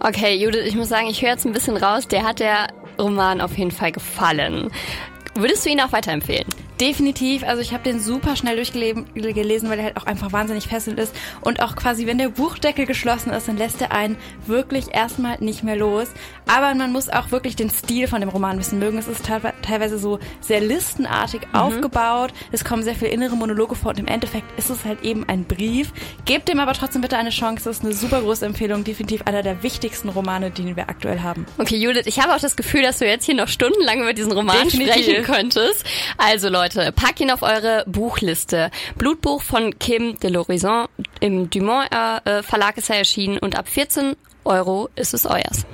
Okay, 0.00 0.36
Judith, 0.36 0.64
ich 0.64 0.76
muss 0.76 0.88
sagen, 0.88 1.08
ich 1.08 1.22
höre 1.22 1.30
jetzt 1.30 1.44
ein 1.44 1.52
bisschen 1.52 1.76
raus. 1.76 2.06
Der 2.06 2.22
hat 2.22 2.38
der 2.38 2.68
Roman 2.98 3.40
auf 3.40 3.56
jeden 3.58 3.70
Fall 3.70 3.92
gefallen. 3.92 4.70
Würdest 5.34 5.66
du 5.66 5.70
ihn 5.70 5.80
auch 5.80 5.92
weiterempfehlen? 5.92 6.46
Definitiv. 6.80 7.42
Also 7.42 7.60
ich 7.60 7.72
habe 7.72 7.82
den 7.82 8.00
super 8.00 8.36
schnell 8.36 8.56
durchgelesen, 8.56 9.68
weil 9.68 9.78
er 9.78 9.84
halt 9.86 9.96
auch 9.96 10.06
einfach 10.06 10.32
wahnsinnig 10.32 10.68
fesselnd 10.68 10.98
ist. 11.00 11.14
Und 11.40 11.60
auch 11.60 11.74
quasi, 11.74 12.06
wenn 12.06 12.18
der 12.18 12.28
Buchdeckel 12.28 12.86
geschlossen 12.86 13.30
ist, 13.30 13.48
dann 13.48 13.56
lässt 13.56 13.80
er 13.82 13.92
einen 13.92 14.16
wirklich 14.46 14.94
erstmal 14.94 15.38
nicht 15.40 15.64
mehr 15.64 15.76
los. 15.76 16.08
Aber 16.46 16.74
man 16.74 16.92
muss 16.92 17.08
auch 17.08 17.30
wirklich 17.30 17.56
den 17.56 17.70
Stil 17.70 18.06
von 18.06 18.20
dem 18.20 18.30
Roman 18.30 18.58
wissen 18.58 18.78
mögen. 18.78 18.98
Es 18.98 19.08
ist 19.08 19.28
teilweise 19.62 19.98
so 19.98 20.18
sehr 20.40 20.60
listenartig 20.60 21.42
mhm. 21.52 21.58
aufgebaut. 21.58 22.32
Es 22.52 22.64
kommen 22.64 22.82
sehr 22.82 22.94
viele 22.94 23.10
innere 23.10 23.36
Monologe 23.36 23.74
vor 23.74 23.90
und 23.90 23.98
im 23.98 24.06
Endeffekt 24.06 24.58
ist 24.58 24.70
es 24.70 24.84
halt 24.84 25.02
eben 25.02 25.28
ein 25.28 25.44
Brief. 25.44 25.92
Gebt 26.24 26.48
dem 26.48 26.60
aber 26.60 26.74
trotzdem 26.74 27.02
bitte 27.02 27.16
eine 27.16 27.30
Chance. 27.30 27.68
Es 27.70 27.78
ist 27.78 27.84
eine 27.84 27.94
super 27.94 28.20
große 28.20 28.46
Empfehlung. 28.46 28.84
Definitiv 28.84 29.22
einer 29.26 29.42
der 29.42 29.62
wichtigsten 29.62 30.08
Romane, 30.08 30.50
die 30.50 30.76
wir 30.76 30.88
aktuell 30.88 31.20
haben. 31.20 31.44
Okay, 31.58 31.76
Judith, 31.76 32.06
ich 32.06 32.20
habe 32.20 32.34
auch 32.34 32.40
das 32.40 32.56
Gefühl, 32.56 32.82
dass 32.82 32.98
du 32.98 33.06
jetzt 33.06 33.24
hier 33.24 33.34
noch 33.34 33.48
stundenlang 33.48 34.00
über 34.00 34.12
diesen 34.12 34.32
Roman 34.32 34.64
Definitiv. 34.64 35.04
sprechen 35.04 35.24
könntest. 35.24 35.84
Also 36.16 36.48
Leute, 36.48 36.67
Leute, 36.74 36.92
packt 36.92 37.20
ihn 37.20 37.30
auf 37.30 37.42
eure 37.42 37.84
Buchliste. 37.86 38.70
Blutbuch 38.96 39.40
von 39.42 39.78
Kim 39.78 40.18
de 40.20 40.30
l'Horizon 40.30 40.86
im 41.20 41.48
Dumont 41.48 41.88
äh, 41.90 42.42
Verlag 42.42 42.76
ist 42.76 42.90
er 42.90 42.96
erschienen 42.96 43.38
und 43.38 43.56
ab 43.56 43.68
14 43.68 44.16
Euro 44.44 44.90
ist 44.94 45.14
es 45.14 45.24
euers. 45.24 45.64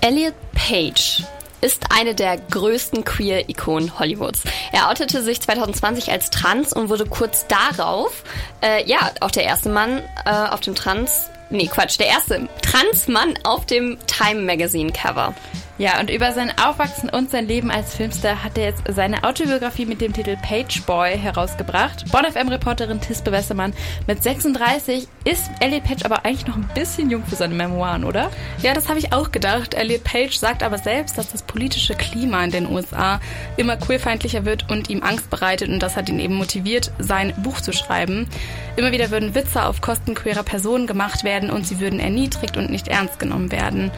Elliot 0.00 0.34
Page 0.54 1.22
ist 1.60 1.86
eine 1.96 2.14
der 2.14 2.38
größten 2.38 3.04
Queer-Ikonen 3.04 3.98
Hollywoods. 3.98 4.42
Er 4.72 4.88
outete 4.88 5.22
sich 5.22 5.40
2020 5.40 6.10
als 6.10 6.30
trans 6.30 6.72
und 6.72 6.88
wurde 6.88 7.06
kurz 7.06 7.46
darauf, 7.46 8.24
äh, 8.62 8.84
ja, 8.88 9.10
auch 9.20 9.30
der 9.30 9.44
erste 9.44 9.68
Mann 9.68 10.02
äh, 10.24 10.30
auf 10.30 10.60
dem 10.60 10.74
Trans 10.74 11.30
Nee, 11.50 11.66
Quatsch, 11.66 11.98
der 11.98 12.06
erste 12.08 12.46
Transmann 12.60 13.38
auf 13.44 13.64
dem 13.64 13.98
Time 14.06 14.42
Magazine 14.42 14.92
Cover. 14.92 15.34
Ja, 15.78 16.00
und 16.00 16.10
über 16.10 16.32
sein 16.32 16.50
Aufwachsen 16.58 17.08
und 17.08 17.30
sein 17.30 17.46
Leben 17.46 17.70
als 17.70 17.94
Filmstar 17.94 18.42
hat 18.42 18.58
er 18.58 18.64
jetzt 18.64 18.82
seine 18.88 19.22
Autobiografie 19.22 19.86
mit 19.86 20.00
dem 20.00 20.12
Titel 20.12 20.36
Page 20.36 20.82
Boy 20.82 21.16
herausgebracht. 21.16 22.04
Bon 22.10 22.24
FM-Reporterin 22.24 23.00
Tispe 23.00 23.30
Westermann 23.30 23.72
mit 24.08 24.20
36 24.20 25.06
ist 25.22 25.48
Elliot 25.60 25.84
Page 25.84 26.04
aber 26.04 26.24
eigentlich 26.24 26.48
noch 26.48 26.56
ein 26.56 26.68
bisschen 26.74 27.10
jung 27.10 27.22
für 27.24 27.36
seine 27.36 27.54
Memoiren, 27.54 28.02
oder? 28.02 28.28
Ja, 28.60 28.74
das 28.74 28.88
habe 28.88 28.98
ich 28.98 29.12
auch 29.12 29.30
gedacht. 29.30 29.74
Elliot 29.74 30.02
Page 30.02 30.36
sagt 30.36 30.64
aber 30.64 30.78
selbst, 30.78 31.16
dass 31.16 31.30
das 31.30 31.44
politische 31.44 31.94
Klima 31.94 32.42
in 32.42 32.50
den 32.50 32.68
USA 32.68 33.20
immer 33.56 33.76
queerfeindlicher 33.76 34.44
wird 34.44 34.68
und 34.68 34.90
ihm 34.90 35.04
Angst 35.04 35.30
bereitet 35.30 35.68
und 35.68 35.78
das 35.78 35.96
hat 35.96 36.08
ihn 36.08 36.18
eben 36.18 36.34
motiviert, 36.34 36.90
sein 36.98 37.32
Buch 37.40 37.60
zu 37.60 37.72
schreiben. 37.72 38.28
Immer 38.74 38.90
wieder 38.90 39.12
würden 39.12 39.36
Witze 39.36 39.64
auf 39.64 39.80
Kosten 39.80 40.16
queerer 40.16 40.42
Personen 40.42 40.88
gemacht 40.88 41.22
werden 41.22 41.52
und 41.52 41.68
sie 41.68 41.78
würden 41.78 42.00
erniedrigt 42.00 42.56
und 42.56 42.68
nicht 42.68 42.88
ernst 42.88 43.20
genommen 43.20 43.52
werden. 43.52 43.92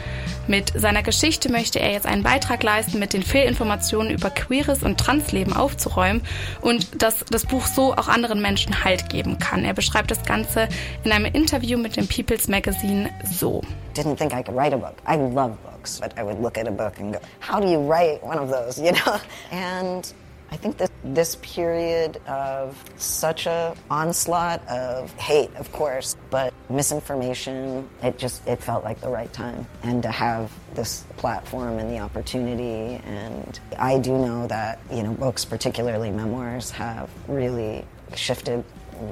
Mit 0.51 0.73
seiner 0.75 1.01
Geschichte 1.01 1.49
möchte 1.49 1.79
er 1.79 1.93
jetzt 1.93 2.05
einen 2.05 2.23
Beitrag 2.23 2.61
leisten, 2.61 2.99
mit 2.99 3.13
den 3.13 3.23
Fehlinformationen 3.23 4.11
über 4.11 4.29
queeres 4.29 4.83
und 4.83 4.99
Transleben 4.99 5.53
aufzuräumen 5.53 6.21
und 6.59 7.01
dass 7.01 7.23
das 7.29 7.45
Buch 7.45 7.65
so 7.65 7.93
auch 7.93 8.09
anderen 8.09 8.41
Menschen 8.41 8.83
Halt 8.83 9.07
geben 9.07 9.39
kann. 9.39 9.63
Er 9.63 9.73
beschreibt 9.73 10.11
das 10.11 10.23
Ganze 10.23 10.67
in 11.05 11.13
einem 11.13 11.23
Interview 11.23 11.77
mit 11.77 11.95
dem 11.95 12.05
People's 12.05 12.49
Magazine 12.49 13.09
so. 13.23 13.61
Didn't 13.95 14.17
think 14.17 14.33
I 14.33 14.43
could 14.43 14.57
write 14.57 14.75
a 14.75 14.77
book. 14.77 14.95
I 15.07 15.15
love 15.15 15.55
books, 15.63 16.01
but 16.01 16.11
I 16.19 16.23
would 16.25 16.41
look 16.41 16.57
at 16.57 16.67
a 16.67 16.71
book 16.71 16.99
and 16.99 17.13
go, 17.13 17.19
how 17.39 17.61
do 17.61 17.69
you 17.69 17.79
write 17.79 18.21
one 18.21 18.37
of 18.37 18.49
those, 18.49 18.77
you 18.77 18.91
know? 18.91 19.21
And 19.51 20.13
I 20.51 20.57
think 20.57 20.77
that 20.77 20.91
this 21.03 21.37
period 21.37 22.17
of 22.27 22.77
such 22.97 23.45
a 23.45 23.73
onslaught 23.89 24.67
of 24.67 25.11
hate, 25.13 25.55
of 25.55 25.71
course, 25.71 26.17
but 26.29 26.53
misinformation, 26.69 27.89
it 28.03 28.17
just 28.17 28.45
it 28.45 28.61
felt 28.61 28.83
like 28.83 28.99
the 28.99 29.09
right 29.09 29.31
time. 29.31 29.65
And 29.83 30.03
to 30.03 30.11
have 30.11 30.51
this 30.73 31.05
platform 31.15 31.79
and 31.79 31.89
the 31.89 31.99
opportunity 31.99 33.01
and 33.05 33.59
I 33.77 33.97
do 33.97 34.17
know 34.17 34.47
that, 34.47 34.79
you 34.91 35.03
know, 35.03 35.13
books, 35.13 35.45
particularly 35.45 36.11
memoirs, 36.11 36.69
have 36.71 37.09
really 37.27 37.85
shifted 38.15 38.63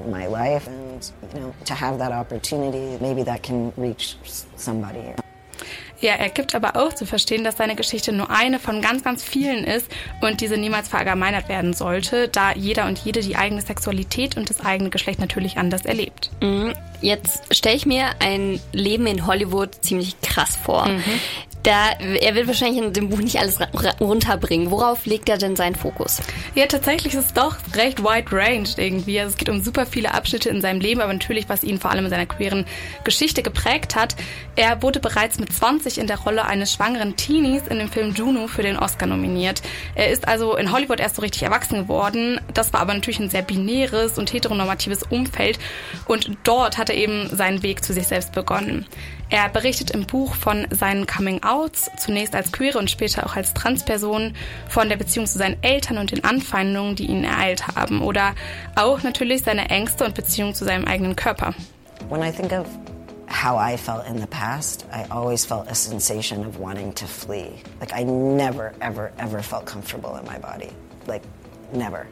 my 0.07 0.27
life 0.27 0.67
and 0.67 1.11
you 1.33 1.39
know 1.39 1.55
to 1.65 1.73
have 1.73 1.97
that 1.97 2.11
opportunity 2.11 2.95
maybe 3.01 3.23
that 3.23 3.41
can 3.41 3.73
reach 3.75 4.17
somebody 4.55 5.15
Ja, 6.01 6.13
er 6.13 6.29
gibt 6.29 6.55
aber 6.55 6.75
auch 6.75 6.93
zu 6.93 7.05
verstehen, 7.05 7.43
dass 7.43 7.57
seine 7.57 7.75
Geschichte 7.75 8.13
nur 8.13 8.29
eine 8.29 8.59
von 8.59 8.81
ganz, 8.81 9.03
ganz 9.03 9.23
vielen 9.23 9.65
ist 9.65 9.87
und 10.21 10.41
diese 10.41 10.57
niemals 10.57 10.87
verallgemeinert 10.87 11.49
werden 11.49 11.73
sollte, 11.73 12.29
da 12.29 12.53
jeder 12.53 12.85
und 12.85 12.99
jede 12.99 13.21
die 13.21 13.35
eigene 13.35 13.61
Sexualität 13.61 14.37
und 14.37 14.49
das 14.49 14.61
eigene 14.61 14.89
Geschlecht 14.89 15.19
natürlich 15.19 15.57
anders 15.57 15.85
erlebt. 15.85 16.31
Mhm. 16.41 16.73
Jetzt 17.01 17.53
stelle 17.55 17.75
ich 17.75 17.85
mir 17.85 18.07
ein 18.19 18.59
Leben 18.71 19.07
in 19.07 19.25
Hollywood 19.25 19.75
ziemlich 19.81 20.19
krass 20.21 20.57
vor. 20.57 20.87
Mhm. 20.87 21.03
Da, 21.63 21.91
er 21.91 22.35
wird 22.35 22.47
wahrscheinlich 22.47 22.81
in 22.81 22.93
dem 22.93 23.09
Buch 23.09 23.19
nicht 23.19 23.37
alles 23.37 23.59
runterbringen. 23.99 24.71
Worauf 24.71 25.05
legt 25.05 25.27
er 25.27 25.37
denn 25.37 25.57
seinen 25.57 25.75
Fokus? 25.75 26.21
Ja, 26.55 26.67
tatsächlich 26.67 27.13
ist 27.13 27.25
es 27.25 27.33
doch 27.33 27.57
recht 27.75 28.01
wide 28.01 28.31
range 28.31 28.69
irgendwie. 28.77 29.19
Also 29.19 29.31
es 29.31 29.37
geht 29.37 29.49
um 29.49 29.61
super 29.61 29.85
viele 29.85 30.13
Abschnitte 30.13 30.49
in 30.49 30.61
seinem 30.61 30.79
Leben, 30.79 31.01
aber 31.01 31.11
natürlich, 31.11 31.49
was 31.49 31.63
ihn 31.63 31.79
vor 31.79 31.91
allem 31.91 32.05
in 32.05 32.11
seiner 32.11 32.25
queeren 32.25 32.65
Geschichte 33.03 33.43
geprägt 33.43 33.95
hat. 33.95 34.15
Er 34.55 34.81
wurde 34.81 35.01
bereits 35.01 35.37
mit 35.37 35.51
20 35.51 35.97
in 35.97 36.07
der 36.07 36.19
Rolle 36.19 36.45
eines 36.45 36.71
schwangeren 36.71 37.17
Teenies 37.17 37.67
in 37.67 37.79
dem 37.79 37.89
Film 37.89 38.13
Juno 38.13 38.47
für 38.47 38.63
den 38.63 38.77
Oscar 38.77 39.07
nominiert. 39.07 39.61
Er 39.95 40.09
ist 40.11 40.29
also 40.29 40.55
in 40.55 40.71
Hollywood 40.71 41.01
erst 41.01 41.17
so 41.17 41.21
richtig 41.21 41.43
erwachsen 41.43 41.79
geworden. 41.79 42.39
Das 42.53 42.71
war 42.71 42.79
aber 42.79 42.93
natürlich 42.93 43.19
ein 43.19 43.29
sehr 43.29 43.41
binäres 43.41 44.17
und 44.17 44.31
heteronormatives 44.31 45.03
Umfeld. 45.03 45.59
Und 46.05 46.31
dort 46.45 46.77
hat 46.77 46.89
er 46.89 46.95
eben 46.95 47.27
seinen 47.35 47.63
Weg 47.63 47.83
zu 47.83 47.93
sich 47.93 48.07
selbst 48.07 48.31
begonnen. 48.31 48.85
Er 49.31 49.47
berichtet 49.49 49.91
im 49.91 50.07
Buch 50.07 50.33
von 50.33 50.65
seinen 50.71 51.05
Coming-Outs, 51.05 51.91
zunächst 51.97 52.33
als 52.33 52.51
Queere 52.51 52.79
und 52.79 52.89
später 52.89 53.27
auch 53.27 53.35
als 53.35 53.53
Transperson, 53.53 54.33
von 54.67 54.89
der 54.89 54.97
Beziehung 54.97 55.27
zu 55.27 55.37
seinen 55.37 55.61
Eltern 55.61 55.99
und 55.99 56.11
den 56.11 56.23
Anfeindungen, 56.23 56.95
die 56.95 57.05
ihn 57.05 57.23
ereilt 57.23 57.67
haben 57.67 58.01
oder 58.01 58.33
auch 58.75 59.03
natürlich 59.03 59.43
seine 59.43 59.69
Ängste 59.69 60.05
und 60.05 60.15
Beziehung 60.15 60.55
zu 60.55 60.65
seinem 60.65 60.85
eigenen 60.85 61.15
Körper. 61.15 61.53
When 62.09 62.23
I 62.23 62.31
think 62.31 62.51
of 62.51 62.65
how 63.29 63.55
I 63.55 63.77
felt 63.77 64.07
in 64.07 64.19
the 64.19 64.27
past, 64.27 64.85
I 64.91 65.05
always 65.11 65.45
felt 65.45 65.69
a 65.69 65.75
sensation 65.75 66.43
of 66.47 66.59
wanting 66.59 66.95
to 66.95 67.05
flee. 67.05 67.51
Like 67.79 67.93
I 67.93 68.03
never, 68.03 68.73
ever, 68.81 69.11
ever 69.19 69.43
felt 69.43 69.67
comfortable 69.67 70.17
in 70.19 70.25
my 70.25 70.39
body. 70.39 70.71
Like 71.07 71.21
never. 71.71 72.07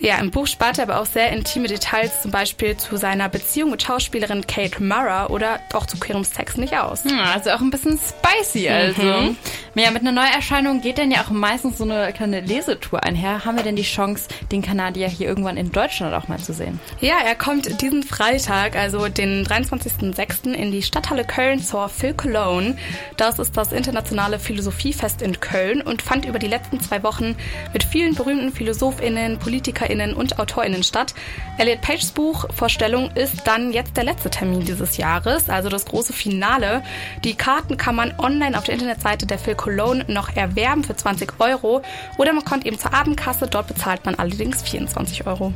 Ja, 0.00 0.18
im 0.18 0.30
Buch 0.30 0.46
spart 0.46 0.78
er 0.78 0.84
aber 0.84 1.00
auch 1.00 1.06
sehr 1.06 1.30
intime 1.30 1.68
Details, 1.68 2.22
zum 2.22 2.30
Beispiel 2.30 2.76
zu 2.76 2.96
seiner 2.96 3.28
Beziehung 3.28 3.70
mit 3.70 3.82
Schauspielerin 3.82 4.46
Kate 4.46 4.82
Mara 4.82 5.28
oder 5.28 5.60
auch 5.72 5.86
zu 5.86 5.98
queerem 5.98 6.24
Sex 6.24 6.56
nicht 6.56 6.76
aus. 6.76 7.04
Ja, 7.04 7.32
also 7.32 7.50
auch 7.50 7.60
ein 7.60 7.70
bisschen 7.70 7.98
spicy, 7.98 8.68
also. 8.68 9.02
Mhm. 9.02 9.36
Ja, 9.76 9.90
mit 9.90 10.02
einer 10.02 10.12
Neuerscheinung 10.12 10.82
geht 10.82 10.98
dann 10.98 11.10
ja 11.10 11.22
auch 11.22 11.30
meistens 11.30 11.78
so 11.78 11.84
eine 11.84 12.12
kleine 12.12 12.40
Lesetour 12.40 13.02
einher. 13.02 13.44
Haben 13.44 13.56
wir 13.56 13.64
denn 13.64 13.74
die 13.74 13.82
Chance, 13.82 14.28
den 14.52 14.62
Kanadier 14.62 15.08
hier 15.08 15.26
irgendwann 15.26 15.56
in 15.56 15.72
Deutschland 15.72 16.14
auch 16.14 16.28
mal 16.28 16.38
zu 16.38 16.52
sehen? 16.52 16.78
Ja, 17.00 17.16
er 17.26 17.34
kommt 17.34 17.80
diesen 17.82 18.04
Freitag, 18.04 18.76
also 18.76 19.08
den 19.08 19.44
23.06. 19.44 20.52
in 20.52 20.70
die 20.70 20.82
Stadthalle 20.82 21.24
Köln 21.24 21.60
zur 21.60 21.88
Phil 21.88 22.14
Cologne. 22.14 22.76
Das 23.16 23.40
ist 23.40 23.56
das 23.56 23.72
internationale 23.72 24.38
Philosophiefest 24.38 25.22
in 25.22 25.40
Köln 25.40 25.82
und 25.82 26.02
fand 26.02 26.24
über 26.24 26.38
die 26.38 26.46
letzten 26.46 26.78
zwei 26.80 27.02
Wochen 27.02 27.34
mit 27.72 27.82
vielen 27.82 28.14
berühmten 28.14 28.52
PhilosophInnen, 28.52 29.40
PolitikerInnen 29.40 30.14
und 30.14 30.38
AutorInnen 30.38 30.84
statt. 30.84 31.16
Elliot 31.58 31.80
Pages 31.80 32.12
Buch 32.12 32.46
Vorstellung 32.54 33.10
ist 33.16 33.44
dann 33.44 33.72
jetzt 33.72 33.96
der 33.96 34.04
letzte 34.04 34.30
Termin 34.30 34.64
dieses 34.64 34.98
Jahres, 34.98 35.50
also 35.50 35.68
das 35.68 35.84
große 35.86 36.12
Finale. 36.12 36.84
Die 37.24 37.34
Karten 37.34 37.76
kann 37.76 37.96
man 37.96 38.14
online 38.20 38.56
auf 38.56 38.62
der 38.62 38.74
Internetseite 38.74 39.26
der 39.26 39.38
Phil 39.40 39.56
Cologne 39.64 40.04
noch 40.08 40.36
erwerben 40.36 40.84
für 40.84 40.94
20 40.94 41.40
Euro 41.40 41.80
oder 42.18 42.34
man 42.34 42.44
kommt 42.44 42.66
eben 42.66 42.78
zur 42.78 42.92
Abendkasse, 42.92 43.46
dort 43.46 43.68
bezahlt 43.68 44.04
man 44.04 44.14
allerdings 44.16 44.62
24 44.62 45.26
Euro. 45.26 45.54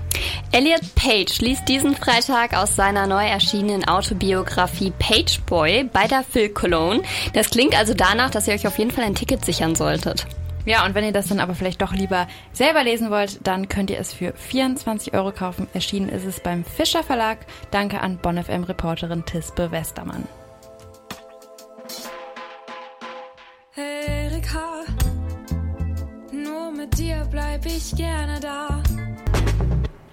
Elliot 0.50 0.94
Page 0.94 1.40
liest 1.40 1.68
diesen 1.68 1.94
Freitag 1.94 2.56
aus 2.56 2.74
seiner 2.74 3.06
neu 3.06 3.26
erschienenen 3.26 3.86
Autobiografie 3.86 4.92
Page 4.98 5.40
Boy 5.42 5.84
bei 5.92 6.06
der 6.06 6.22
Phil 6.22 6.48
Cologne. 6.48 7.02
Das 7.34 7.50
klingt 7.50 7.78
also 7.78 7.92
danach, 7.92 8.30
dass 8.30 8.48
ihr 8.48 8.54
euch 8.54 8.66
auf 8.66 8.78
jeden 8.78 8.92
Fall 8.92 9.04
ein 9.04 9.14
Ticket 9.14 9.44
sichern 9.44 9.74
solltet. 9.74 10.26
Ja, 10.64 10.86
und 10.86 10.94
wenn 10.94 11.04
ihr 11.04 11.12
das 11.12 11.28
dann 11.28 11.40
aber 11.40 11.54
vielleicht 11.54 11.82
doch 11.82 11.92
lieber 11.92 12.28
selber 12.52 12.84
lesen 12.84 13.10
wollt, 13.10 13.46
dann 13.46 13.68
könnt 13.68 13.90
ihr 13.90 13.98
es 13.98 14.14
für 14.14 14.32
24 14.32 15.12
Euro 15.12 15.32
kaufen. 15.32 15.68
Erschienen 15.74 16.08
ist 16.08 16.24
es 16.24 16.40
beim 16.40 16.64
Fischer 16.64 17.02
Verlag. 17.02 17.38
Danke 17.70 18.00
an 18.00 18.18
BonfM-Reporterin 18.18 19.26
Tispe 19.26 19.70
Westermann. 19.70 20.26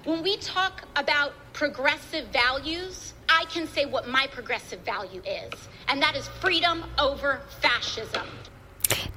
When 0.04 0.22
we 0.22 0.38
talk 0.38 0.84
about 0.96 1.34
progressive 1.54 2.28
values, 2.28 3.16
I 3.28 3.46
can 3.46 3.68
say 3.68 3.86
what 3.86 4.08
my 4.08 4.28
progressive 4.28 4.82
value 4.82 5.24
is, 5.26 5.68
and 5.88 6.00
that 6.00 6.16
is 6.16 6.28
freedom 6.28 6.84
over 7.00 7.42
fascism. 7.62 8.28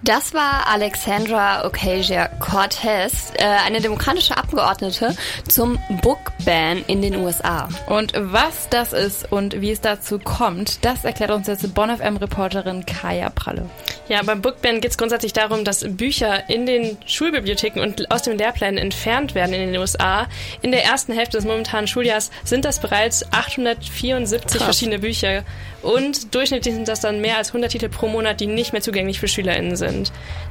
Das 0.02 0.32
war 0.32 0.68
Alexandra 0.68 1.66
Ocasio-Cortez, 1.66 3.32
äh, 3.34 3.44
eine 3.44 3.80
demokratische 3.80 4.36
Abgeordnete 4.36 5.16
zum 5.48 5.76
Book 6.02 6.18
Ban 6.44 6.84
in 6.86 7.02
den 7.02 7.16
USA. 7.16 7.68
Und 7.86 8.12
was 8.14 8.68
das 8.70 8.92
ist 8.92 9.30
und 9.32 9.60
wie 9.60 9.72
es 9.72 9.80
dazu 9.80 10.20
kommt, 10.20 10.84
das 10.84 11.04
erklärt 11.04 11.32
uns 11.32 11.48
jetzt 11.48 11.74
Bonn-FM-Reporterin 11.74 12.86
Kaya 12.86 13.30
Pralle. 13.30 13.68
Ja, 14.08 14.22
beim 14.22 14.40
Book 14.40 14.62
Ban 14.62 14.80
geht 14.80 14.92
es 14.92 14.98
grundsätzlich 14.98 15.32
darum, 15.32 15.64
dass 15.64 15.84
Bücher 15.84 16.48
in 16.48 16.64
den 16.64 16.96
Schulbibliotheken 17.04 17.80
und 17.82 18.10
aus 18.10 18.22
den 18.22 18.38
Lehrplänen 18.38 18.78
entfernt 18.78 19.34
werden 19.34 19.52
in 19.52 19.72
den 19.72 19.80
USA. 19.80 20.28
In 20.62 20.70
der 20.70 20.84
ersten 20.84 21.12
Hälfte 21.12 21.38
des 21.38 21.44
momentanen 21.44 21.88
Schuljahres 21.88 22.30
sind 22.44 22.64
das 22.64 22.80
bereits 22.80 23.24
874 23.32 24.58
Krass. 24.58 24.62
verschiedene 24.62 25.00
Bücher 25.00 25.42
und 25.82 26.34
durchschnittlich 26.34 26.74
sind 26.74 26.88
das 26.88 27.00
dann 27.00 27.20
mehr 27.20 27.36
als 27.36 27.48
100 27.48 27.70
Titel 27.70 27.88
pro 27.88 28.08
Monat, 28.08 28.40
die 28.40 28.46
nicht 28.46 28.72
mehr 28.72 28.82
zugänglich 28.82 29.20
für 29.20 29.28
SchülerInnen 29.28 29.76
sind. 29.76 29.87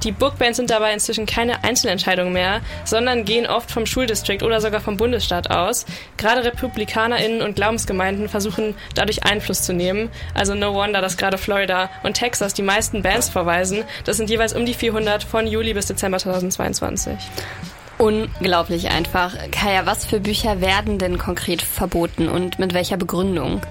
Die 0.04 0.12
Bookbands 0.12 0.58
sind 0.58 0.70
dabei 0.70 0.94
inzwischen 0.94 1.26
keine 1.26 1.64
Einzelentscheidung 1.64 2.32
mehr, 2.32 2.62
sondern 2.86 3.26
gehen 3.26 3.48
oft 3.48 3.72
vom 3.72 3.86
Schuldistrikt 3.86 4.44
oder 4.44 4.62
sogar 4.62 4.82
vom 4.82 4.98
Bundesstaat 4.98 5.50
aus. 5.50 5.86
Gerade 6.18 6.44
RepublikanerInnen 6.44 7.42
und 7.42 7.56
Glaubensgemeinden 7.56 8.30
versuchen 8.30 8.76
dadurch 8.96 9.24
Einfluss 9.24 9.64
zu 9.64 9.74
nehmen. 9.74 10.10
Also 10.34 10.54
no 10.56 10.74
wonder, 10.74 11.02
dass 11.02 11.18
gerade 11.18 11.38
Florida 11.38 11.90
und 12.04 12.14
Texas 12.14 12.54
die 12.54 12.62
meisten 12.62 13.02
Bands 13.02 13.30
verweisen. 13.30 13.84
Das 14.06 14.18
sind 14.18 14.30
jeweils 14.30 14.54
um 14.54 14.66
die 14.66 14.74
400 14.74 15.24
von 15.24 15.48
Juli 15.48 15.74
bis 15.74 15.88
Dezember 15.88 16.20
2022. 16.20 17.16
Unglaublich 17.98 18.90
einfach. 18.90 19.34
Kaya, 19.52 19.86
was 19.86 20.06
für 20.06 20.20
Bücher 20.20 20.62
werden 20.62 21.00
denn 21.00 21.18
konkret 21.18 21.64
verboten 21.64 22.30
und 22.30 22.60
mit 22.60 22.74
welcher 22.74 22.98
Begründung? 22.98 23.62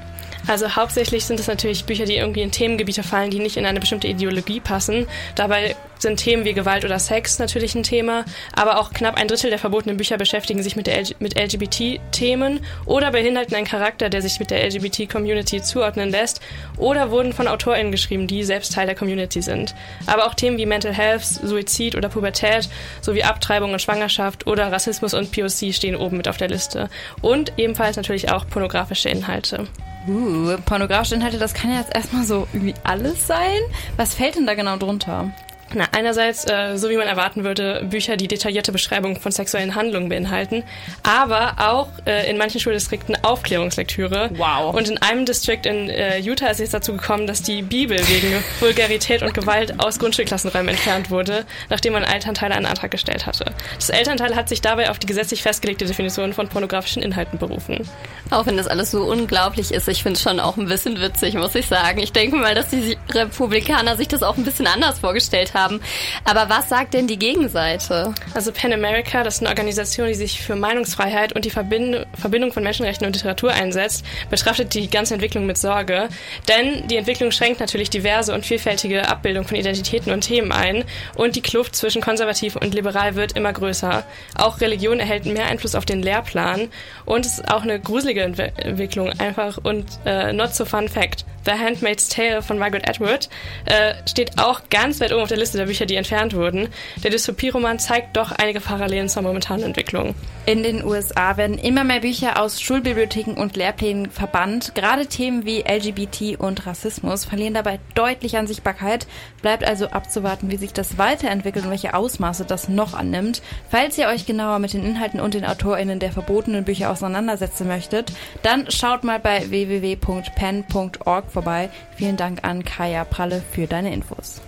Also 0.46 0.76
hauptsächlich 0.76 1.24
sind 1.24 1.40
es 1.40 1.46
natürlich 1.46 1.84
Bücher, 1.84 2.04
die 2.04 2.16
irgendwie 2.16 2.42
in 2.42 2.52
Themengebiete 2.52 3.02
fallen, 3.02 3.30
die 3.30 3.40
nicht 3.40 3.56
in 3.56 3.66
eine 3.66 3.80
bestimmte 3.80 4.08
Ideologie 4.08 4.60
passen. 4.60 5.06
Dabei 5.34 5.76
sind 5.98 6.18
Themen 6.18 6.44
wie 6.44 6.52
Gewalt 6.52 6.84
oder 6.84 6.98
Sex 6.98 7.38
natürlich 7.38 7.74
ein 7.74 7.82
Thema, 7.82 8.24
aber 8.54 8.78
auch 8.78 8.92
knapp 8.92 9.16
ein 9.16 9.28
Drittel 9.28 9.50
der 9.50 9.58
verbotenen 9.58 9.96
Bücher 9.96 10.18
beschäftigen 10.18 10.62
sich 10.62 10.76
mit, 10.76 10.88
mit 11.20 11.38
LGBT-Themen 11.38 12.60
oder 12.84 13.10
beinhalten 13.10 13.54
einen 13.54 13.66
Charakter, 13.66 14.08
der 14.08 14.22
sich 14.22 14.38
mit 14.38 14.50
der 14.50 14.64
LGBT-Community 14.66 15.62
zuordnen 15.62 16.10
lässt 16.10 16.40
oder 16.76 17.10
wurden 17.10 17.32
von 17.32 17.48
AutorInnen 17.48 17.92
geschrieben, 17.92 18.26
die 18.26 18.44
selbst 18.44 18.72
Teil 18.72 18.86
der 18.86 18.94
Community 18.94 19.42
sind. 19.42 19.74
Aber 20.06 20.26
auch 20.26 20.34
Themen 20.34 20.58
wie 20.58 20.66
Mental 20.66 20.92
Health, 20.92 21.24
Suizid 21.24 21.94
oder 21.96 22.08
Pubertät 22.08 22.68
sowie 23.00 23.22
Abtreibung 23.22 23.72
und 23.72 23.82
Schwangerschaft 23.82 24.46
oder 24.46 24.70
Rassismus 24.70 25.14
und 25.14 25.32
POC 25.32 25.74
stehen 25.74 25.96
oben 25.96 26.16
mit 26.16 26.28
auf 26.28 26.36
der 26.36 26.48
Liste. 26.48 26.88
Und 27.22 27.52
ebenfalls 27.56 27.96
natürlich 27.96 28.30
auch 28.30 28.46
pornografische 28.48 29.08
Inhalte. 29.08 29.66
Uh, 30.08 30.56
pornografische 30.64 31.16
Inhalte, 31.16 31.38
das 31.38 31.52
kann 31.52 31.70
ja 31.70 31.78
jetzt 31.78 31.94
erstmal 31.94 32.24
so 32.24 32.46
irgendwie 32.52 32.74
alles 32.84 33.26
sein. 33.26 33.60
Was 33.96 34.14
fällt 34.14 34.36
denn 34.36 34.46
da 34.46 34.54
genau 34.54 34.76
drunter? 34.76 35.32
Na, 35.74 35.84
einerseits, 35.92 36.48
äh, 36.48 36.76
so 36.76 36.88
wie 36.90 36.96
man 36.96 37.08
erwarten 37.08 37.42
würde, 37.42 37.84
Bücher, 37.90 38.16
die 38.16 38.28
detaillierte 38.28 38.70
Beschreibungen 38.70 39.16
von 39.16 39.32
sexuellen 39.32 39.74
Handlungen 39.74 40.08
beinhalten, 40.08 40.62
aber 41.02 41.54
auch 41.58 41.88
äh, 42.06 42.30
in 42.30 42.38
manchen 42.38 42.60
Schuldistrikten 42.60 43.16
Aufklärungslektüre. 43.24 44.30
Wow. 44.34 44.74
Und 44.74 44.88
in 44.88 44.98
einem 44.98 45.26
Distrikt 45.26 45.66
in 45.66 45.90
äh, 45.90 46.18
Utah 46.18 46.48
ist 46.48 46.60
es 46.60 46.70
dazu 46.70 46.92
gekommen, 46.92 47.26
dass 47.26 47.42
die 47.42 47.62
Bibel 47.62 47.98
wegen 47.98 48.32
Vulgarität 48.60 49.22
und 49.22 49.34
Gewalt 49.34 49.80
aus 49.80 49.98
Grundschulklassenräumen 49.98 50.68
entfernt 50.68 51.10
wurde, 51.10 51.44
nachdem 51.68 51.96
ein 51.96 52.04
Elternteil 52.04 52.52
einen 52.52 52.66
Antrag 52.66 52.92
gestellt 52.92 53.26
hatte. 53.26 53.52
Das 53.74 53.90
Elternteil 53.90 54.36
hat 54.36 54.48
sich 54.48 54.60
dabei 54.60 54.90
auf 54.90 55.00
die 55.00 55.06
gesetzlich 55.06 55.42
festgelegte 55.42 55.84
Definition 55.84 56.32
von 56.32 56.48
pornografischen 56.48 57.02
Inhalten 57.02 57.40
berufen. 57.40 57.88
Auch 58.30 58.46
wenn 58.46 58.56
das 58.56 58.68
alles 58.68 58.92
so 58.92 59.02
unglaublich 59.02 59.72
ist, 59.72 59.88
ich 59.88 60.04
finde 60.04 60.16
es 60.16 60.22
schon 60.22 60.38
auch 60.38 60.56
ein 60.56 60.66
bisschen 60.66 61.00
witzig, 61.00 61.34
muss 61.34 61.56
ich 61.56 61.66
sagen. 61.66 61.98
Ich 61.98 62.12
denke 62.12 62.36
mal, 62.36 62.54
dass 62.54 62.68
die 62.68 62.96
Republikaner 63.10 63.96
sich 63.96 64.06
das 64.06 64.22
auch 64.22 64.36
ein 64.36 64.44
bisschen 64.44 64.68
anders 64.68 65.00
vorgestellt 65.00 65.54
haben 65.54 65.55
haben. 65.56 65.80
Aber 66.24 66.48
was 66.48 66.68
sagt 66.68 66.94
denn 66.94 67.08
die 67.08 67.18
Gegenseite? 67.18 68.14
Also 68.34 68.52
Pen 68.52 68.72
America, 68.72 69.24
das 69.24 69.36
ist 69.36 69.40
eine 69.40 69.48
Organisation, 69.48 70.06
die 70.06 70.14
sich 70.14 70.40
für 70.40 70.54
Meinungsfreiheit 70.54 71.32
und 71.32 71.44
die 71.44 71.50
Verbind 71.50 72.06
Verbindung 72.16 72.52
von 72.52 72.62
Menschenrechten 72.62 73.06
und 73.06 73.14
Literatur 73.14 73.52
einsetzt, 73.52 74.04
betrachtet 74.30 74.74
die 74.74 74.88
ganze 74.88 75.14
Entwicklung 75.14 75.46
mit 75.46 75.58
Sorge. 75.58 76.08
Denn 76.48 76.86
die 76.88 76.96
Entwicklung 76.96 77.30
schränkt 77.30 77.60
natürlich 77.60 77.90
diverse 77.90 78.34
und 78.34 78.44
vielfältige 78.44 79.08
Abbildung 79.08 79.44
von 79.44 79.56
Identitäten 79.56 80.12
und 80.12 80.20
Themen 80.20 80.52
ein 80.52 80.84
und 81.14 81.36
die 81.36 81.42
Kluft 81.42 81.74
zwischen 81.74 82.02
konservativ 82.02 82.56
und 82.56 82.74
liberal 82.74 83.14
wird 83.14 83.32
immer 83.32 83.52
größer. 83.52 84.04
Auch 84.36 84.60
Religion 84.60 85.00
erhält 85.00 85.26
mehr 85.26 85.46
Einfluss 85.46 85.74
auf 85.74 85.84
den 85.84 86.02
Lehrplan 86.02 86.68
und 87.04 87.24
es 87.24 87.38
ist 87.38 87.48
auch 87.50 87.62
eine 87.62 87.80
gruselige 87.80 88.22
Ent 88.22 88.38
Entwicklung 88.38 89.08
einfach 89.18 89.58
und 89.62 89.86
äh, 90.04 90.32
not 90.32 90.54
so 90.54 90.64
fun 90.64 90.88
fact. 90.88 91.24
The 91.46 91.52
Handmaid's 91.52 92.08
Tale 92.08 92.42
von 92.42 92.58
Margaret 92.58 92.88
Atwood 92.88 93.28
äh, 93.66 93.94
steht 94.08 94.38
auch 94.38 94.62
ganz 94.68 95.00
weit 95.00 95.12
oben 95.12 95.22
auf 95.22 95.28
der 95.28 95.38
Liste 95.38 95.58
der 95.58 95.66
Bücher, 95.66 95.86
die 95.86 95.94
entfernt 95.94 96.34
wurden. 96.34 96.68
Der 97.04 97.12
Dystopieroman 97.12 97.78
zeigt 97.78 98.16
doch 98.16 98.32
einige 98.32 98.60
Parallelen 98.60 99.08
zur 99.08 99.22
momentanen 99.22 99.64
Entwicklung. 99.64 100.16
In 100.44 100.64
den 100.64 100.84
USA 100.84 101.36
werden 101.36 101.58
immer 101.58 101.84
mehr 101.84 102.00
Bücher 102.00 102.42
aus 102.42 102.60
Schulbibliotheken 102.60 103.34
und 103.40 103.56
Lehrplänen 103.56 104.10
verbannt. 104.10 104.74
Gerade 104.74 105.06
Themen 105.06 105.44
wie 105.44 105.60
LGBT 105.60 106.38
und 106.38 106.66
Rassismus 106.66 107.24
verlieren 107.24 107.54
dabei 107.54 107.78
deutlich 107.94 108.36
an 108.36 108.48
Sichtbarkeit. 108.48 109.06
Bleibt 109.40 109.64
also 109.64 109.88
abzuwarten, 109.88 110.50
wie 110.50 110.56
sich 110.56 110.72
das 110.72 110.98
weiterentwickelt 110.98 111.64
und 111.64 111.70
welche 111.70 111.94
Ausmaße 111.94 112.44
das 112.44 112.68
noch 112.68 112.94
annimmt. 112.94 113.40
Falls 113.70 113.98
ihr 113.98 114.08
euch 114.08 114.26
genauer 114.26 114.58
mit 114.58 114.72
den 114.72 114.84
Inhalten 114.84 115.20
und 115.20 115.34
den 115.34 115.44
AutorInnen 115.44 116.00
der 116.00 116.10
verbotenen 116.10 116.64
Bücher 116.64 116.90
auseinandersetzen 116.90 117.68
möchtet, 117.68 118.12
dann 118.42 118.68
schaut 118.70 119.04
mal 119.04 119.20
bei 119.20 119.48
www.pen.org 119.48 121.30
vorbei. 121.36 121.68
Vielen 121.96 122.16
Dank 122.16 122.44
an 122.44 122.64
Kaya 122.64 123.04
Pralle 123.04 123.42
für 123.52 123.66
deine 123.66 123.92
Infos. 123.92 124.40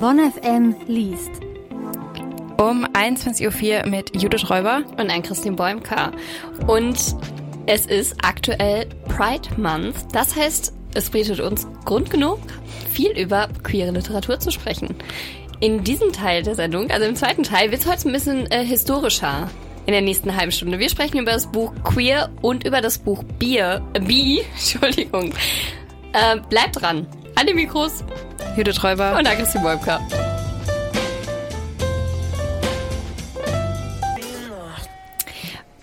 Bonn 0.00 0.20
FM 0.30 0.74
liest. 0.86 1.30
Um 2.58 2.86
21.04 2.86 3.84
Uhr 3.84 3.90
mit 3.90 4.22
Judith 4.22 4.48
Räuber 4.48 4.84
und 4.98 5.10
ein 5.10 5.22
Christine 5.22 5.56
Bäumka. 5.56 6.12
Und 6.66 7.16
es 7.66 7.86
ist 7.86 8.14
aktuell 8.22 8.86
Pride 9.16 9.48
Month. 9.56 9.96
Das 10.12 10.36
heißt, 10.36 10.74
es 10.94 11.10
bietet 11.10 11.40
uns 11.40 11.66
Grund 11.84 12.10
genug, 12.10 12.38
viel 12.92 13.10
über 13.12 13.48
queere 13.62 13.90
Literatur 13.90 14.38
zu 14.38 14.50
sprechen. 14.50 14.94
In 15.60 15.84
diesem 15.84 16.12
Teil 16.12 16.42
der 16.42 16.54
Sendung, 16.54 16.90
also 16.90 17.06
im 17.06 17.16
zweiten 17.16 17.42
Teil, 17.42 17.70
wird 17.70 17.80
es 17.80 17.90
heute 17.90 18.08
ein 18.08 18.12
bisschen 18.12 18.50
äh, 18.50 18.62
historischer 18.64 19.48
in 19.86 19.92
der 19.92 20.02
nächsten 20.02 20.36
halben 20.36 20.52
Stunde. 20.52 20.78
Wir 20.78 20.90
sprechen 20.90 21.18
über 21.18 21.32
das 21.32 21.46
Buch 21.46 21.72
Queer 21.82 22.28
und 22.42 22.66
über 22.66 22.82
das 22.82 22.98
Buch 22.98 23.22
Bier. 23.38 23.80
Äh, 23.94 24.00
Bi, 24.00 24.42
Entschuldigung. 24.52 25.32
Äh, 26.12 26.36
bleibt 26.50 26.82
dran. 26.82 27.06
An 27.36 27.46
den 27.46 27.56
Mikros. 27.56 28.04
Judith 28.56 28.82
Räuber 28.84 29.16
und 29.18 29.26
Agnessi 29.26 29.62
Wolfka. 29.62 30.00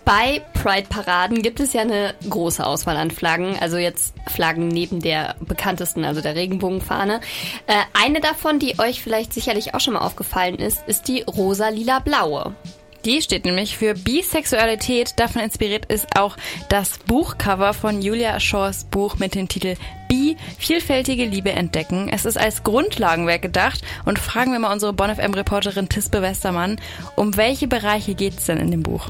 Bei 0.05 0.41
Pride-Paraden 0.53 1.41
gibt 1.41 1.61
es 1.61 1.71
ja 1.71 1.81
eine 1.81 2.13
große 2.29 2.65
Auswahl 2.65 2.97
an 2.97 3.09
Flaggen, 3.09 3.57
also 3.59 3.77
jetzt 3.77 4.13
Flaggen 4.27 4.67
neben 4.67 4.99
der 4.99 5.35
bekanntesten, 5.39 6.03
also 6.03 6.19
der 6.19 6.35
Regenbogenfahne. 6.35 7.21
Äh, 7.67 7.73
eine 7.93 8.19
davon, 8.19 8.59
die 8.59 8.79
euch 8.79 9.01
vielleicht 9.01 9.33
sicherlich 9.33 9.73
auch 9.73 9.79
schon 9.79 9.93
mal 9.93 10.01
aufgefallen 10.01 10.55
ist, 10.55 10.85
ist 10.87 11.07
die 11.07 11.21
rosa-lila-blaue. 11.21 12.53
Die 13.05 13.21
steht 13.21 13.43
nämlich 13.43 13.77
für 13.77 13.95
Bisexualität. 13.95 15.13
Davon 15.17 15.41
inspiriert 15.41 15.85
ist 15.87 16.15
auch 16.15 16.37
das 16.69 16.99
Buchcover 16.99 17.73
von 17.73 18.01
Julia 18.01 18.39
Shaws 18.39 18.85
Buch 18.85 19.17
mit 19.19 19.35
dem 19.35 19.49
Titel 19.49 19.75
Bi, 20.07 20.37
vielfältige 20.57 21.25
Liebe 21.25 21.51
entdecken. 21.51 22.07
Es 22.07 22.23
ist 22.23 22.37
als 22.37 22.63
Grundlagenwerk 22.63 23.41
gedacht 23.41 23.81
und 24.05 24.19
fragen 24.19 24.53
wir 24.53 24.59
mal 24.59 24.71
unsere 24.71 24.93
Bonn 24.93 25.13
FM 25.13 25.33
Reporterin 25.33 25.89
Tispe 25.89 26.21
Westermann, 26.21 26.79
um 27.17 27.35
welche 27.35 27.67
Bereiche 27.67 28.15
geht 28.15 28.37
es 28.37 28.45
denn 28.45 28.57
in 28.57 28.71
dem 28.71 28.83
Buch? 28.83 29.09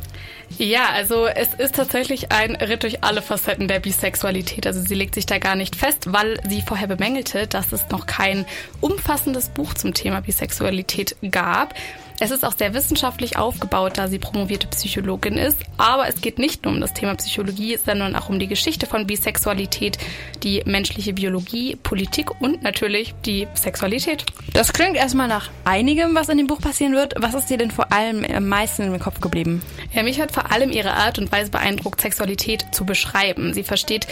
Ja, 0.57 0.89
also 0.89 1.27
es 1.27 1.53
ist 1.53 1.75
tatsächlich 1.75 2.31
ein 2.31 2.55
Ritt 2.55 2.83
durch 2.83 3.03
alle 3.03 3.21
Facetten 3.21 3.67
der 3.67 3.79
Bisexualität. 3.79 4.65
Also 4.65 4.81
sie 4.81 4.95
legt 4.95 5.13
sich 5.13 5.25
da 5.25 5.37
gar 5.37 5.55
nicht 5.55 5.75
fest, 5.75 6.13
weil 6.13 6.39
sie 6.47 6.61
vorher 6.61 6.87
bemängelte, 6.87 7.45
dass 7.47 7.71
es 7.71 7.89
noch 7.89 8.07
kein 8.07 8.45
umfassendes 8.81 9.49
Buch 9.49 9.73
zum 9.73 9.93
Thema 9.93 10.21
Bisexualität 10.21 11.15
gab. 11.29 11.75
Es 12.19 12.31
ist 12.31 12.45
auch 12.45 12.53
sehr 12.57 12.73
wissenschaftlich 12.73 13.37
aufgebaut, 13.37 13.93
da 13.95 14.07
sie 14.07 14.19
promovierte 14.19 14.67
Psychologin 14.67 15.37
ist. 15.37 15.57
Aber 15.77 16.07
es 16.07 16.21
geht 16.21 16.39
nicht 16.39 16.63
nur 16.63 16.73
um 16.73 16.81
das 16.81 16.93
Thema 16.93 17.15
Psychologie, 17.15 17.77
sondern 17.83 18.15
auch 18.15 18.29
um 18.29 18.39
die 18.39 18.47
Geschichte 18.47 18.85
von 18.85 19.07
Bisexualität, 19.07 19.97
die 20.43 20.61
menschliche 20.65 21.13
Biologie, 21.13 21.75
Politik 21.75 22.41
und 22.41 22.63
natürlich 22.63 23.13
die 23.25 23.47
Sexualität. 23.53 24.25
Das 24.53 24.73
klingt 24.73 24.95
erstmal 24.95 25.27
nach 25.27 25.49
einigem, 25.65 26.15
was 26.15 26.29
in 26.29 26.37
dem 26.37 26.47
Buch 26.47 26.61
passieren 26.61 26.93
wird. 26.93 27.15
Was 27.17 27.33
ist 27.33 27.49
dir 27.49 27.57
denn 27.57 27.71
vor 27.71 27.91
allem 27.91 28.23
am 28.23 28.47
meisten 28.47 28.83
im 28.83 28.99
Kopf 28.99 29.19
geblieben? 29.19 29.61
Ja, 29.93 30.03
mich 30.03 30.21
hat 30.21 30.31
vor 30.31 30.51
allem 30.51 30.71
ihre 30.71 30.93
Art 30.93 31.19
und 31.19 31.31
Weise 31.31 31.51
beeindruckt, 31.51 32.01
Sexualität 32.01 32.65
zu 32.71 32.85
beschreiben. 32.85 33.53
Sie 33.53 33.63
versteht 33.63 34.07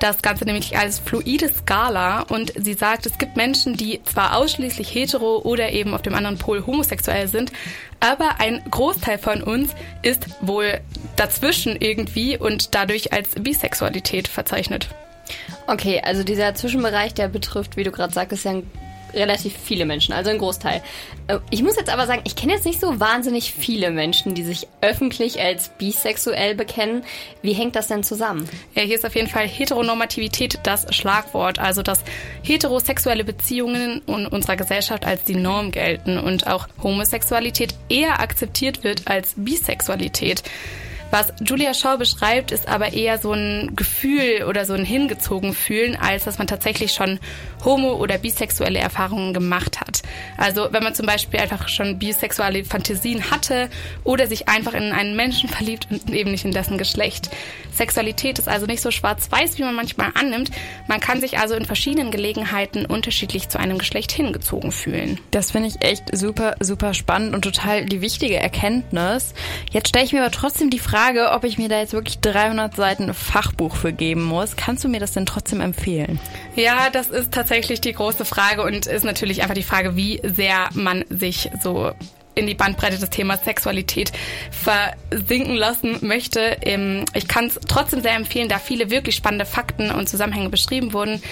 das 0.00 0.22
Ganze 0.22 0.44
nämlich 0.44 0.76
als 0.76 0.98
fluide 0.98 1.48
Skala 1.52 2.22
und 2.22 2.52
sie 2.56 2.74
sagt, 2.74 3.06
es 3.06 3.18
gibt 3.18 3.36
Menschen, 3.36 3.76
die 3.76 4.02
zwar 4.04 4.36
ausschließlich 4.36 4.94
hetero 4.94 5.38
oder 5.38 5.70
eben 5.70 5.94
auf 5.94 6.02
dem 6.02 6.14
anderen 6.14 6.38
Pol 6.38 6.66
homosexuell 6.66 7.28
sind, 7.28 7.43
aber 8.00 8.40
ein 8.40 8.62
Großteil 8.70 9.18
von 9.18 9.42
uns 9.42 9.74
ist 10.02 10.26
wohl 10.40 10.80
dazwischen 11.16 11.76
irgendwie 11.76 12.36
und 12.36 12.74
dadurch 12.74 13.12
als 13.12 13.30
Bisexualität 13.38 14.28
verzeichnet. 14.28 14.88
Okay, 15.66 16.02
also 16.04 16.22
dieser 16.22 16.54
Zwischenbereich, 16.54 17.14
der 17.14 17.28
betrifft, 17.28 17.76
wie 17.76 17.84
du 17.84 17.90
gerade 17.90 18.12
sagtest, 18.12 18.44
ja 18.44 18.50
ein 18.52 18.70
relativ 19.14 19.54
viele 19.56 19.86
Menschen, 19.86 20.12
also 20.12 20.30
ein 20.30 20.38
Großteil. 20.38 20.82
Äh, 21.28 21.38
ich 21.50 21.62
muss 21.62 21.76
jetzt 21.76 21.90
aber 21.90 22.06
sagen, 22.06 22.22
ich 22.24 22.36
kenne 22.36 22.52
jetzt 22.52 22.64
nicht 22.64 22.80
so 22.80 23.00
wahnsinnig 23.00 23.52
viele 23.52 23.90
Menschen, 23.90 24.34
die 24.34 24.42
sich 24.42 24.66
öffentlich 24.80 25.40
als 25.40 25.70
bisexuell 25.70 26.54
bekennen. 26.54 27.04
Wie 27.42 27.52
hängt 27.52 27.76
das 27.76 27.88
denn 27.88 28.02
zusammen? 28.02 28.48
Ja, 28.74 28.82
hier 28.82 28.96
ist 28.96 29.06
auf 29.06 29.14
jeden 29.14 29.28
Fall 29.28 29.46
Heteronormativität 29.46 30.60
das 30.62 30.94
Schlagwort, 30.94 31.58
also 31.58 31.82
dass 31.82 32.00
heterosexuelle 32.42 33.24
Beziehungen 33.24 34.02
in 34.06 34.26
unserer 34.26 34.56
Gesellschaft 34.56 35.04
als 35.06 35.24
die 35.24 35.36
Norm 35.36 35.70
gelten 35.70 36.18
und 36.18 36.46
auch 36.46 36.68
Homosexualität 36.82 37.74
eher 37.88 38.20
akzeptiert 38.20 38.84
wird 38.84 39.02
als 39.06 39.34
Bisexualität. 39.36 40.42
Was 41.14 41.32
Julia 41.40 41.74
Shaw 41.74 41.96
beschreibt, 41.96 42.50
ist 42.50 42.66
aber 42.66 42.92
eher 42.92 43.18
so 43.18 43.30
ein 43.30 43.76
Gefühl 43.76 44.46
oder 44.48 44.64
so 44.64 44.72
ein 44.72 44.84
hingezogen 44.84 45.54
fühlen, 45.54 45.94
als 45.94 46.24
dass 46.24 46.38
man 46.38 46.48
tatsächlich 46.48 46.90
schon 46.90 47.20
homo- 47.64 47.94
oder 47.94 48.18
bisexuelle 48.18 48.80
Erfahrungen 48.80 49.32
gemacht 49.32 49.80
hat. 49.80 50.02
Also 50.36 50.66
wenn 50.72 50.82
man 50.82 50.96
zum 50.96 51.06
Beispiel 51.06 51.38
einfach 51.38 51.68
schon 51.68 52.00
bisexuelle 52.00 52.64
Fantasien 52.64 53.30
hatte 53.30 53.70
oder 54.02 54.26
sich 54.26 54.48
einfach 54.48 54.74
in 54.74 54.90
einen 54.90 55.14
Menschen 55.14 55.48
verliebt 55.48 55.86
und 55.88 56.10
eben 56.10 56.32
nicht 56.32 56.44
in 56.44 56.50
dessen 56.50 56.78
Geschlecht. 56.78 57.30
Sexualität 57.72 58.40
ist 58.40 58.48
also 58.48 58.66
nicht 58.66 58.82
so 58.82 58.90
schwarz-weiß, 58.90 59.56
wie 59.58 59.62
man 59.62 59.76
manchmal 59.76 60.10
annimmt. 60.14 60.50
Man 60.88 60.98
kann 60.98 61.20
sich 61.20 61.38
also 61.38 61.54
in 61.54 61.64
verschiedenen 61.64 62.10
Gelegenheiten 62.10 62.86
unterschiedlich 62.86 63.48
zu 63.48 63.60
einem 63.60 63.78
Geschlecht 63.78 64.10
hingezogen 64.10 64.72
fühlen. 64.72 65.20
Das 65.30 65.52
finde 65.52 65.68
ich 65.68 65.80
echt 65.80 66.16
super, 66.16 66.56
super 66.58 66.92
spannend 66.92 67.36
und 67.36 67.42
total 67.42 67.86
die 67.86 68.00
wichtige 68.00 68.36
Erkenntnis. 68.36 69.32
Jetzt 69.70 69.90
stelle 69.90 70.04
ich 70.04 70.12
mir 70.12 70.22
aber 70.22 70.32
trotzdem 70.32 70.70
die 70.70 70.80
Frage, 70.80 71.03
ob 71.36 71.44
ich 71.44 71.58
mir 71.58 71.68
da 71.68 71.78
jetzt 71.80 71.92
wirklich 71.92 72.20
300 72.20 72.74
Seiten 72.74 73.12
Fachbuch 73.12 73.76
für 73.76 73.92
geben 73.92 74.24
muss. 74.24 74.56
Kannst 74.56 74.84
du 74.84 74.88
mir 74.88 75.00
das 75.00 75.12
denn 75.12 75.26
trotzdem 75.26 75.60
empfehlen? 75.60 76.18
Ja, 76.56 76.88
das 76.90 77.08
ist 77.08 77.32
tatsächlich 77.32 77.80
die 77.80 77.92
große 77.92 78.24
Frage 78.24 78.62
und 78.62 78.86
ist 78.86 79.04
natürlich 79.04 79.42
einfach 79.42 79.54
die 79.54 79.62
Frage, 79.62 79.96
wie 79.96 80.20
sehr 80.24 80.68
man 80.72 81.04
sich 81.10 81.50
so 81.62 81.92
in 82.34 82.46
die 82.46 82.54
Bandbreite 82.54 82.98
des 82.98 83.10
Themas 83.10 83.44
Sexualität 83.44 84.12
versinken 84.50 85.54
lassen 85.54 85.98
möchte. 86.02 86.56
Ähm, 86.62 87.04
ich 87.14 87.28
kann 87.28 87.46
es 87.46 87.58
trotzdem 87.68 88.00
sehr 88.00 88.14
empfehlen, 88.14 88.48
da 88.48 88.58
viele 88.58 88.90
wirklich 88.90 89.16
spannende 89.16 89.46
Fakten 89.46 89.90
und 89.90 90.08
Zusammenhänge 90.08 90.48
beschrieben 90.48 90.92
wurden. 90.92 91.22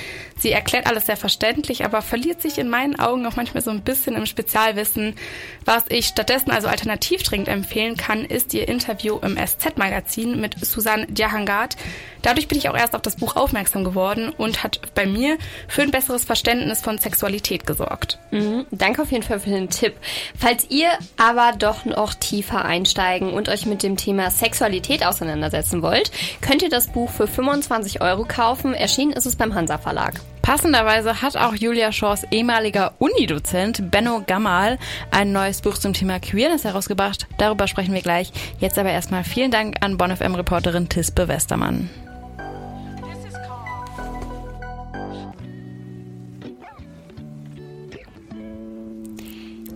Sie 0.42 0.50
erklärt 0.50 0.86
alles 0.86 1.06
sehr 1.06 1.16
verständlich, 1.16 1.84
aber 1.84 2.02
verliert 2.02 2.42
sich 2.42 2.58
in 2.58 2.68
meinen 2.68 2.98
Augen 2.98 3.24
auch 3.26 3.36
manchmal 3.36 3.62
so 3.62 3.70
ein 3.70 3.82
bisschen 3.82 4.16
im 4.16 4.26
Spezialwissen. 4.26 5.14
Was 5.64 5.84
ich 5.88 6.06
stattdessen 6.06 6.50
also 6.50 6.66
alternativ 6.66 7.22
dringend 7.22 7.46
empfehlen 7.46 7.96
kann, 7.96 8.24
ist 8.24 8.52
ihr 8.52 8.66
Interview 8.66 9.18
im 9.18 9.36
SZ-Magazin 9.36 10.40
mit 10.40 10.58
Susanne 10.64 11.06
Djahangard. 11.06 11.76
Dadurch 12.22 12.48
bin 12.48 12.58
ich 12.58 12.68
auch 12.68 12.76
erst 12.76 12.94
auf 12.94 13.02
das 13.02 13.16
Buch 13.16 13.36
aufmerksam 13.36 13.84
geworden 13.84 14.32
und 14.36 14.62
hat 14.62 14.94
bei 14.94 15.06
mir 15.06 15.38
für 15.68 15.82
ein 15.82 15.90
besseres 15.90 16.24
Verständnis 16.24 16.80
von 16.80 16.98
Sexualität 16.98 17.66
gesorgt. 17.66 18.18
Mhm, 18.30 18.66
danke 18.70 19.02
auf 19.02 19.12
jeden 19.12 19.22
Fall 19.22 19.40
für 19.40 19.50
den 19.50 19.70
Tipp. 19.70 19.94
Falls 20.36 20.70
ihr 20.70 20.91
aber 21.16 21.52
doch 21.58 21.84
noch 21.84 22.14
tiefer 22.14 22.64
einsteigen 22.64 23.32
und 23.32 23.48
euch 23.48 23.66
mit 23.66 23.82
dem 23.82 23.96
Thema 23.96 24.30
Sexualität 24.30 25.04
auseinandersetzen 25.04 25.82
wollt, 25.82 26.10
könnt 26.40 26.62
ihr 26.62 26.68
das 26.68 26.88
Buch 26.88 27.10
für 27.10 27.26
25 27.26 28.00
Euro 28.00 28.24
kaufen. 28.24 28.74
Erschienen 28.74 29.12
ist 29.12 29.26
es 29.26 29.36
beim 29.36 29.54
Hansa 29.54 29.78
Verlag. 29.78 30.20
Passenderweise 30.42 31.22
hat 31.22 31.36
auch 31.36 31.54
Julia 31.54 31.92
Shaws 31.92 32.24
ehemaliger 32.30 32.94
Unidozent 32.98 33.90
Benno 33.90 34.22
Gammal 34.26 34.78
ein 35.12 35.30
neues 35.32 35.60
Buch 35.62 35.78
zum 35.78 35.92
Thema 35.92 36.18
Queerness 36.18 36.64
herausgebracht. 36.64 37.28
Darüber 37.38 37.68
sprechen 37.68 37.94
wir 37.94 38.02
gleich. 38.02 38.32
Jetzt 38.58 38.78
aber 38.78 38.90
erstmal 38.90 39.22
vielen 39.22 39.52
Dank 39.52 39.76
an 39.80 39.96
BonfM-Reporterin 39.96 40.88
Tispe 40.88 41.28
Westermann. 41.28 41.88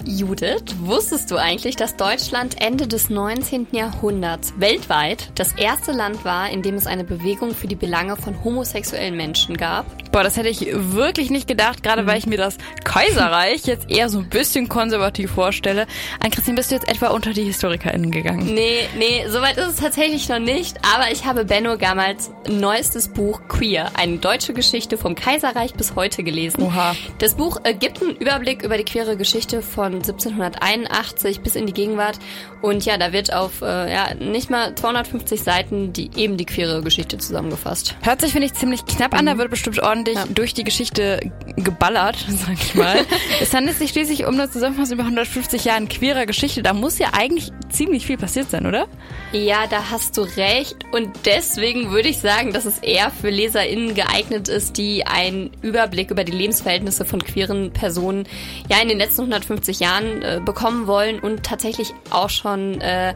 Judith, 0.06 0.62
wusstest 0.78 1.32
du 1.32 1.36
eigentlich, 1.36 1.74
dass 1.74 1.96
Deutschland 1.96 2.62
Ende 2.62 2.86
des 2.86 3.10
19. 3.10 3.66
Jahrhunderts 3.72 4.54
weltweit 4.56 5.32
das 5.34 5.52
erste 5.54 5.90
Land 5.90 6.24
war, 6.24 6.48
in 6.48 6.62
dem 6.62 6.76
es 6.76 6.86
eine 6.86 7.02
Bewegung 7.02 7.54
für 7.56 7.66
die 7.66 7.74
Belange 7.74 8.16
von 8.16 8.44
homosexuellen 8.44 9.16
Menschen 9.16 9.56
gab? 9.56 9.84
Boah, 10.12 10.22
das 10.22 10.36
hätte 10.36 10.48
ich 10.48 10.68
wirklich 10.72 11.30
nicht 11.30 11.48
gedacht, 11.48 11.82
gerade 11.82 12.04
mhm. 12.04 12.06
weil 12.06 12.18
ich 12.18 12.26
mir 12.26 12.38
das 12.38 12.56
Kaiserreich 12.84 13.66
jetzt 13.66 13.90
eher 13.90 14.08
so 14.08 14.20
ein 14.20 14.28
bisschen 14.28 14.68
konservativ 14.68 15.32
vorstelle. 15.32 15.88
An 16.20 16.30
Christine, 16.30 16.56
bist 16.56 16.70
du 16.70 16.76
jetzt 16.76 16.88
etwa 16.88 17.08
unter 17.08 17.32
die 17.32 17.42
HistorikerInnen 17.42 18.12
gegangen? 18.12 18.54
Nee, 18.54 18.88
nee, 18.96 19.26
soweit 19.28 19.58
ist 19.58 19.66
es 19.66 19.76
tatsächlich 19.76 20.28
noch 20.28 20.38
nicht, 20.38 20.78
aber 20.94 21.10
ich 21.10 21.24
habe 21.24 21.44
Benno 21.44 21.76
Gammals 21.76 22.30
neuestes 22.48 23.08
Buch 23.08 23.40
Queer, 23.48 23.90
eine 23.94 24.18
deutsche 24.18 24.54
Geschichte 24.54 24.96
vom 24.96 25.16
Kaiserreich 25.16 25.74
bis 25.74 25.96
heute 25.96 26.22
gelesen. 26.22 26.62
Oha. 26.62 26.94
Das 27.18 27.34
Buch 27.34 27.58
äh, 27.64 27.74
gibt 27.74 28.00
einen 28.00 28.16
Überblick 28.16 28.62
über 28.62 28.78
die 28.78 28.84
queere 28.84 29.16
Geschichte 29.16 29.62
von 29.62 29.95
1781 29.96 31.40
bis 31.40 31.56
in 31.56 31.66
die 31.66 31.72
Gegenwart. 31.72 32.18
Und 32.62 32.84
ja, 32.84 32.98
da 32.98 33.12
wird 33.12 33.32
auf 33.32 33.62
äh, 33.62 33.92
ja, 33.92 34.14
nicht 34.14 34.50
mal 34.50 34.74
250 34.74 35.42
Seiten 35.42 35.92
die, 35.92 36.10
eben 36.16 36.36
die 36.36 36.46
queere 36.46 36.82
Geschichte 36.82 37.18
zusammengefasst. 37.18 37.94
Hört 38.02 38.20
sich, 38.20 38.32
finde 38.32 38.46
ich, 38.46 38.54
ziemlich 38.54 38.84
knapp 38.86 39.14
an. 39.14 39.26
Da 39.26 39.34
mhm. 39.34 39.38
wird 39.38 39.50
bestimmt 39.50 39.80
ordentlich 39.80 40.16
ja. 40.16 40.24
durch 40.28 40.54
die 40.54 40.64
Geschichte 40.64 41.20
geballert, 41.56 42.16
sag 42.28 42.54
ich 42.54 42.74
mal. 42.74 43.04
es 43.40 43.52
handelt 43.54 43.78
sich 43.78 43.90
schließlich 43.90 44.26
um 44.26 44.34
eine 44.34 44.50
Zusammenfassung 44.50 44.94
über 44.94 45.04
150 45.04 45.64
Jahren 45.64 45.88
queerer 45.88 46.26
Geschichte. 46.26 46.62
Da 46.62 46.72
muss 46.72 46.98
ja 46.98 47.10
eigentlich 47.12 47.52
ziemlich 47.68 48.06
viel 48.06 48.16
passiert 48.16 48.50
sein, 48.50 48.66
oder? 48.66 48.86
Ja, 49.32 49.66
da 49.68 49.90
hast 49.90 50.16
du 50.16 50.22
recht. 50.22 50.76
Und 50.92 51.10
deswegen 51.24 51.90
würde 51.90 52.08
ich 52.08 52.18
sagen, 52.18 52.52
dass 52.52 52.64
es 52.64 52.78
eher 52.78 53.10
für 53.10 53.30
LeserInnen 53.30 53.94
geeignet 53.94 54.48
ist, 54.48 54.76
die 54.76 55.06
einen 55.06 55.50
Überblick 55.62 56.10
über 56.10 56.24
die 56.24 56.32
Lebensverhältnisse 56.32 57.04
von 57.04 57.22
queeren 57.22 57.72
Personen 57.72 58.26
ja 58.68 58.80
in 58.80 58.88
den 58.88 58.98
letzten 58.98 59.22
150 59.22 59.80
Jahren 59.80 59.85
Jahren 59.86 60.22
äh, 60.22 60.40
bekommen 60.44 60.86
wollen 60.86 61.20
und 61.20 61.44
tatsächlich 61.44 61.94
auch 62.10 62.30
schon 62.30 62.80
äh, 62.80 63.14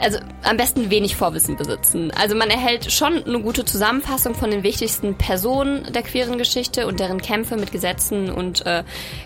also 0.00 0.18
am 0.42 0.56
besten 0.56 0.90
wenig 0.90 1.16
Vorwissen 1.16 1.56
besitzen. 1.56 2.10
Also 2.10 2.34
man 2.34 2.50
erhält 2.50 2.92
schon 2.92 3.24
eine 3.24 3.40
gute 3.40 3.64
Zusammenfassung 3.64 4.34
von 4.34 4.50
den 4.50 4.62
wichtigsten 4.62 5.16
Personen 5.16 5.92
der 5.92 6.02
queeren 6.02 6.38
Geschichte 6.38 6.86
und 6.86 7.00
deren 7.00 7.20
Kämpfe 7.20 7.56
mit 7.56 7.72
Gesetzen 7.72 8.30
und 8.30 8.64
äh, 8.66 8.84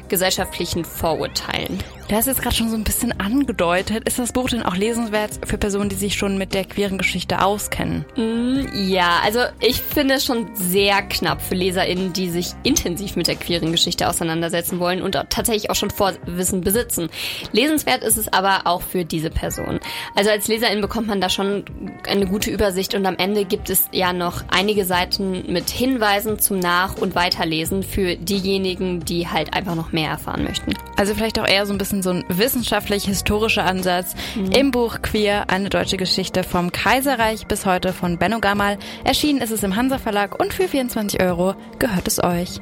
gesellschaftlichen 0.09 0.85
Vorurteilen. 0.85 1.79
Du 2.09 2.15
hast 2.15 2.27
jetzt 2.27 2.41
gerade 2.41 2.57
schon 2.57 2.71
so 2.71 2.77
ein 2.77 2.85
bisschen 2.85 3.21
angedeutet. 3.21 4.09
Ist 4.09 4.19
das 4.19 4.33
Buch 4.33 4.49
denn 4.49 4.63
auch 4.63 4.77
lesenswert 4.77 5.47
für 5.47 5.59
Personen, 5.59 5.91
die 5.91 5.97
sich 5.97 6.17
schon 6.17 6.39
mit 6.39 6.55
der 6.55 6.65
queeren 6.65 6.97
Geschichte 6.97 7.43
auskennen? 7.43 8.07
Mm, 8.17 8.67
ja, 8.73 9.21
also 9.23 9.41
ich 9.61 9.83
finde 9.83 10.15
es 10.15 10.25
schon 10.25 10.49
sehr 10.55 11.03
knapp 11.03 11.43
für 11.43 11.55
LeserInnen, 11.55 12.15
die 12.15 12.31
sich 12.31 12.53
intensiv 12.63 13.17
mit 13.17 13.27
der 13.27 13.37
queeren 13.37 13.73
Geschichte 13.73 14.09
auseinandersetzen 14.09 14.81
wollen 14.81 15.03
und 15.03 15.13
tatsächlich 15.29 15.69
auch 15.69 15.75
schon 15.75 15.91
Vorwissen 15.91 16.63
besitzen. 16.63 17.11
Lesenswert 17.53 18.03
ist 18.03 18.17
es 18.17 18.33
aber 18.33 18.63
auch 18.65 18.81
für 18.81 19.05
diese 19.05 19.29
Person. 19.29 19.79
Also 20.15 20.31
als 20.31 20.49
LeserIn 20.59 20.81
bekommt 20.81 21.07
man 21.07 21.21
da 21.21 21.29
schon 21.29 21.65
eine 22.09 22.27
gute 22.27 22.51
Übersicht 22.51 22.95
und 22.95 23.07
am 23.07 23.17
Ende 23.17 23.45
gibt 23.45 23.71
es 23.71 23.89
ja 23.93 24.13
noch 24.13 24.43
einige 24.49 24.85
Seiten 24.85 25.45
mit 25.53 25.71
Hinweisen 25.71 26.39
zum 26.41 26.59
Nach- 26.59 26.97
und 26.97 27.15
Weiterlesen 27.15 27.83
für 27.85 28.17
diejenigen, 28.17 29.05
die 29.05 29.29
halt 29.29 29.55
einfach 29.55 29.77
noch 29.77 29.93
mehr 29.93 30.11
erfahren 30.11 30.43
möchten. 30.43 30.75
Also 30.97 31.15
vielleicht 31.15 31.39
auch 31.39 31.47
eher 31.47 31.65
so 31.65 31.73
ein 31.73 31.79
bisschen 31.79 32.03
so 32.03 32.11
ein 32.11 32.25
wissenschaftlich-historischer 32.29 33.65
Ansatz 33.65 34.15
mhm. 34.35 34.51
im 34.51 34.71
Buch 34.73 35.01
Queer, 35.01 35.49
eine 35.49 35.69
deutsche 35.69 35.97
Geschichte 35.97 36.43
vom 36.43 36.73
Kaiserreich 36.73 37.47
bis 37.47 37.65
heute 37.65 37.93
von 37.93 38.19
Benno 38.19 38.41
Gamal. 38.41 38.79
Erschienen 39.05 39.41
ist 39.41 39.53
es 39.53 39.63
im 39.63 39.77
Hansa 39.77 39.99
Verlag 39.99 40.41
und 40.41 40.53
für 40.53 40.67
24 40.67 41.23
Euro 41.23 41.55
gehört 41.79 42.09
es 42.09 42.23
euch. 42.23 42.61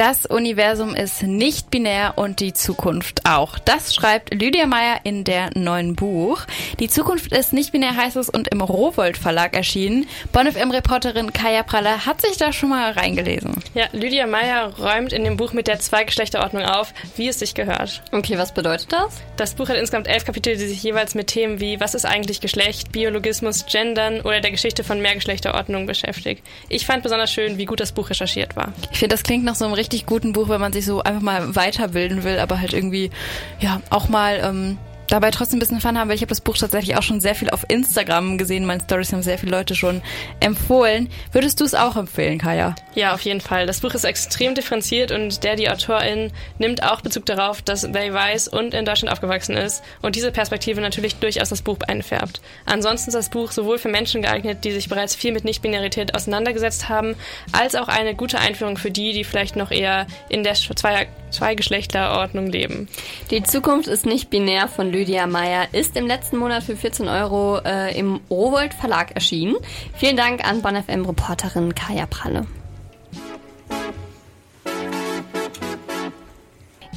Das 0.00 0.24
Universum 0.24 0.94
ist 0.94 1.24
nicht 1.24 1.70
binär 1.70 2.14
und 2.16 2.40
die 2.40 2.54
Zukunft 2.54 3.26
auch. 3.26 3.58
Das 3.58 3.94
schreibt 3.94 4.32
Lydia 4.32 4.66
Meyer 4.66 5.00
in 5.04 5.24
der 5.24 5.50
neuen 5.54 5.94
Buch. 5.94 6.40
Die 6.78 6.88
Zukunft 6.88 7.32
ist 7.32 7.52
nicht 7.52 7.72
binär 7.72 7.94
heißt 7.94 8.16
es 8.16 8.30
und 8.30 8.48
im 8.48 8.62
Rowold 8.62 9.18
Verlag 9.18 9.54
erschienen. 9.54 10.06
BonfM-Reporterin 10.32 11.34
Kaya 11.34 11.62
Praller 11.64 12.06
hat 12.06 12.22
sich 12.22 12.38
da 12.38 12.50
schon 12.50 12.70
mal 12.70 12.92
reingelesen. 12.92 13.56
Ja, 13.74 13.88
Lydia 13.92 14.26
Meyer 14.26 14.72
räumt 14.78 15.12
in 15.12 15.22
dem 15.22 15.36
Buch 15.36 15.52
mit 15.52 15.66
der 15.66 15.80
Zweigeschlechterordnung 15.80 16.64
auf, 16.64 16.94
wie 17.16 17.28
es 17.28 17.38
sich 17.38 17.54
gehört. 17.54 18.02
Okay, 18.10 18.38
was 18.38 18.54
bedeutet 18.54 18.90
das? 18.90 19.20
Das 19.36 19.52
Buch 19.52 19.68
hat 19.68 19.76
insgesamt 19.76 20.08
elf 20.08 20.24
Kapitel, 20.24 20.56
die 20.56 20.66
sich 20.66 20.82
jeweils 20.82 21.14
mit 21.14 21.26
Themen 21.26 21.60
wie 21.60 21.78
was 21.78 21.94
ist 21.94 22.06
eigentlich 22.06 22.40
Geschlecht, 22.40 22.90
Biologismus, 22.90 23.66
Gendern 23.66 24.22
oder 24.22 24.40
der 24.40 24.50
Geschichte 24.50 24.82
von 24.82 25.02
Mehrgeschlechterordnung 25.02 25.84
beschäftigt. 25.84 26.42
Ich 26.70 26.86
fand 26.86 27.02
besonders 27.02 27.30
schön, 27.30 27.58
wie 27.58 27.66
gut 27.66 27.80
das 27.80 27.92
Buch 27.92 28.08
recherchiert 28.08 28.56
war. 28.56 28.72
Ich 28.92 28.98
finde, 29.00 29.14
das 29.14 29.24
klingt 29.24 29.44
nach 29.44 29.56
so 29.56 29.66
einem 29.66 29.74
richtig 29.74 29.89
richtig 29.90 30.06
guten 30.06 30.32
Buch, 30.32 30.48
wenn 30.48 30.60
man 30.60 30.72
sich 30.72 30.86
so 30.86 31.02
einfach 31.02 31.20
mal 31.20 31.56
weiterbilden 31.56 32.22
will, 32.22 32.38
aber 32.38 32.60
halt 32.60 32.72
irgendwie, 32.72 33.10
ja, 33.58 33.80
auch 33.90 34.08
mal 34.08 34.40
ähm, 34.40 34.78
dabei 35.10 35.30
trotzdem 35.30 35.58
ein 35.58 35.60
bisschen 35.60 35.80
Fun 35.80 35.98
haben, 35.98 36.08
weil 36.08 36.14
ich 36.14 36.22
habe 36.22 36.30
das 36.30 36.40
Buch 36.40 36.56
tatsächlich 36.56 36.96
auch 36.96 37.02
schon 37.02 37.20
sehr 37.20 37.34
viel 37.34 37.50
auf 37.50 37.64
Instagram 37.68 38.38
gesehen. 38.38 38.64
Meine 38.64 38.82
Stories 38.82 39.12
haben 39.12 39.22
sehr 39.22 39.38
viele 39.38 39.52
Leute 39.52 39.74
schon 39.74 40.02
empfohlen. 40.40 41.08
Würdest 41.32 41.60
du 41.60 41.64
es 41.64 41.74
auch 41.74 41.96
empfehlen, 41.96 42.38
Kaya? 42.38 42.74
Ja, 42.94 43.14
auf 43.14 43.20
jeden 43.22 43.40
Fall. 43.40 43.66
Das 43.66 43.80
Buch 43.80 43.94
ist 43.94 44.04
extrem 44.04 44.54
differenziert 44.54 45.12
und 45.12 45.42
der, 45.44 45.56
die 45.56 45.70
Autorin, 45.70 46.32
nimmt 46.58 46.82
auch 46.82 47.00
Bezug 47.00 47.26
darauf, 47.26 47.62
dass 47.62 47.82
They 47.82 48.12
weiß 48.12 48.48
und 48.48 48.74
in 48.74 48.84
Deutschland 48.84 49.12
aufgewachsen 49.12 49.56
ist 49.56 49.82
und 50.02 50.16
diese 50.16 50.30
Perspektive 50.32 50.80
natürlich 50.80 51.16
durchaus 51.16 51.48
das 51.48 51.62
Buch 51.62 51.78
einfärbt. 51.86 52.40
Ansonsten 52.66 53.10
ist 53.10 53.14
das 53.14 53.30
Buch 53.30 53.50
sowohl 53.52 53.78
für 53.78 53.88
Menschen 53.88 54.22
geeignet, 54.22 54.64
die 54.64 54.72
sich 54.72 54.88
bereits 54.88 55.14
viel 55.14 55.32
mit 55.32 55.44
Nichtbinarität 55.44 56.14
auseinandergesetzt 56.14 56.88
haben, 56.88 57.16
als 57.52 57.74
auch 57.74 57.88
eine 57.88 58.14
gute 58.14 58.38
Einführung 58.38 58.76
für 58.76 58.90
die, 58.90 59.12
die 59.12 59.24
vielleicht 59.24 59.56
noch 59.56 59.70
eher 59.70 60.06
in 60.28 60.44
der 60.44 60.54
Zweigeschlechterordnung 60.54 62.46
leben. 62.46 62.88
Die 63.30 63.42
Zukunft 63.42 63.88
ist 63.88 64.06
nicht 64.06 64.30
binär 64.30 64.68
von 64.68 64.90
Lydia 65.00 65.26
Meyer 65.26 65.68
ist 65.72 65.96
im 65.96 66.06
letzten 66.06 66.36
Monat 66.36 66.62
für 66.62 66.76
14 66.76 67.08
Euro 67.08 67.58
äh, 67.64 67.98
im 67.98 68.20
Rowold 68.28 68.74
Verlag 68.74 69.12
erschienen. 69.14 69.56
Vielen 69.94 70.14
Dank 70.14 70.46
an 70.46 70.60
Bonn 70.60 70.76
FM 70.76 71.06
Reporterin 71.06 71.74
Kaya 71.74 72.04
Pralle. 72.04 72.46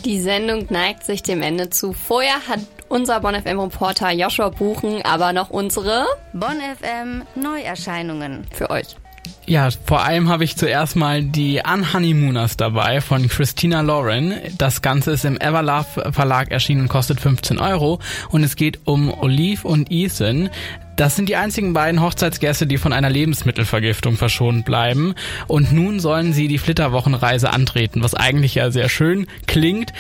Die 0.04 0.20
Sendung 0.20 0.68
neigt 0.70 1.06
sich 1.06 1.24
dem 1.24 1.42
Ende 1.42 1.70
zu. 1.70 1.94
Vorher 1.94 2.46
hat 2.46 2.60
unser 2.90 3.22
Bonn 3.22 3.42
FM 3.42 3.62
Reporter 3.62 4.12
Joshua 4.12 4.50
Buchen 4.50 5.02
aber 5.06 5.32
noch 5.32 5.50
unsere 5.50 6.06
Bonn 6.34 6.60
FM 6.60 7.24
Neuerscheinungen 7.36 8.46
für 8.52 8.70
euch. 8.70 8.98
Ja, 9.46 9.70
vor 9.86 10.04
allem 10.04 10.30
habe 10.30 10.46
ich 10.46 10.56
zuerst 10.56 10.96
mal 10.96 11.22
die 11.22 11.62
Unhoneymooners 11.62 12.56
dabei 12.56 13.02
von 13.02 13.28
Christina 13.28 13.82
Lauren. 13.82 14.36
Das 14.58 14.82
Ganze 14.82 15.12
ist 15.12 15.26
im 15.26 15.40
Everlove 15.40 16.14
Verlag 16.14 16.52
erschienen 16.52 16.84
und 16.84 16.88
kostet 16.88 17.20
15 17.20 17.60
Euro. 17.60 18.00
Und 18.30 18.44
es 18.44 18.56
geht 18.56 18.80
um 18.86 19.14
Olive 19.14 19.68
und 19.68 19.92
Ethan. 19.92 20.50
Das 20.96 21.16
sind 21.16 21.28
die 21.28 21.36
einzigen 21.36 21.74
beiden 21.74 22.02
Hochzeitsgäste, 22.02 22.68
die 22.68 22.78
von 22.78 22.94
einer 22.94 23.10
Lebensmittelvergiftung 23.10 24.16
verschont 24.16 24.64
bleiben. 24.64 25.16
Und 25.48 25.74
nun 25.74 26.00
sollen 26.00 26.32
sie 26.32 26.48
die 26.48 26.60
Flitterwochenreise 26.60 27.50
antreten, 27.50 28.02
was 28.02 28.14
eigentlich 28.14 28.56
ja 28.56 28.72
sehr 28.72 28.88
schön 28.90 29.28
klingt. 29.46 29.92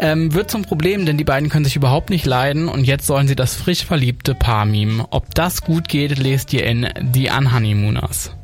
Ähm, 0.00 0.34
wird 0.34 0.50
zum 0.50 0.62
Problem, 0.62 1.06
denn 1.06 1.18
die 1.18 1.24
beiden 1.24 1.50
können 1.50 1.66
sich 1.66 1.76
überhaupt 1.76 2.10
nicht 2.10 2.26
leiden 2.26 2.68
und 2.68 2.84
jetzt 2.84 3.06
sollen 3.06 3.28
sie 3.28 3.36
das 3.36 3.54
frisch 3.54 3.84
verliebte 3.84 4.34
Paar 4.34 4.64
mimen. 4.64 5.02
Ob 5.10 5.34
das 5.34 5.62
gut 5.62 5.88
geht, 5.88 6.18
lest 6.18 6.52
ihr 6.52 6.64
in 6.64 6.88
The 7.12 7.30
Unhoneymooners. 7.30 8.37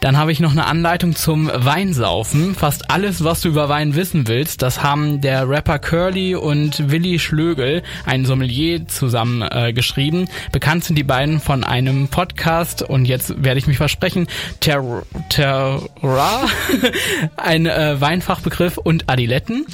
Dann 0.00 0.16
habe 0.16 0.30
ich 0.30 0.38
noch 0.38 0.52
eine 0.52 0.66
Anleitung 0.66 1.16
zum 1.16 1.50
Weinsaufen. 1.52 2.54
Fast 2.54 2.90
alles, 2.90 3.24
was 3.24 3.40
du 3.40 3.48
über 3.48 3.68
Wein 3.68 3.96
wissen 3.96 4.28
willst, 4.28 4.62
das 4.62 4.82
haben 4.82 5.20
der 5.20 5.48
Rapper 5.48 5.80
Curly 5.80 6.36
und 6.36 6.90
Willi 6.90 7.18
Schlögel, 7.18 7.82
ein 8.06 8.24
Sommelier, 8.24 8.86
zusammen 8.86 9.42
äh, 9.42 9.72
geschrieben. 9.72 10.28
Bekannt 10.52 10.84
sind 10.84 10.96
die 10.96 11.02
beiden 11.02 11.40
von 11.40 11.64
einem 11.64 12.08
Podcast 12.08 12.82
und 12.82 13.06
jetzt 13.06 13.42
werde 13.42 13.58
ich 13.58 13.66
mich 13.66 13.76
versprechen, 13.76 14.28
Terra, 14.60 15.02
Terra 15.28 16.46
ein 17.36 17.66
äh, 17.66 18.00
Weinfachbegriff 18.00 18.78
und 18.78 19.10
Adiletten. 19.10 19.66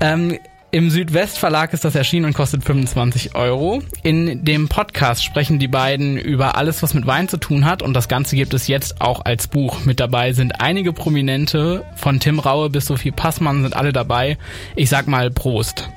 Ähm, 0.00 0.38
im 0.72 0.90
Südwestverlag 0.90 1.72
ist 1.72 1.84
das 1.84 1.94
erschienen 1.94 2.26
und 2.26 2.34
kostet 2.34 2.62
25 2.62 3.34
Euro. 3.34 3.82
In 4.02 4.44
dem 4.44 4.68
Podcast 4.68 5.24
sprechen 5.24 5.58
die 5.58 5.68
beiden 5.68 6.16
über 6.16 6.56
alles, 6.56 6.82
was 6.82 6.94
mit 6.94 7.06
Wein 7.06 7.28
zu 7.28 7.38
tun 7.38 7.64
hat 7.64 7.82
und 7.82 7.94
das 7.94 8.08
Ganze 8.08 8.36
gibt 8.36 8.54
es 8.54 8.68
jetzt 8.68 9.00
auch 9.00 9.24
als 9.24 9.48
Buch. 9.48 9.84
Mit 9.84 9.98
dabei 9.98 10.32
sind 10.32 10.60
einige 10.60 10.92
Prominente, 10.92 11.84
von 11.96 12.20
Tim 12.20 12.38
Raue 12.38 12.70
bis 12.70 12.86
Sophie 12.86 13.10
Passmann 13.10 13.62
sind 13.62 13.74
alle 13.74 13.92
dabei. 13.92 14.38
Ich 14.76 14.90
sag 14.90 15.08
mal 15.08 15.30
Prost. 15.30 15.88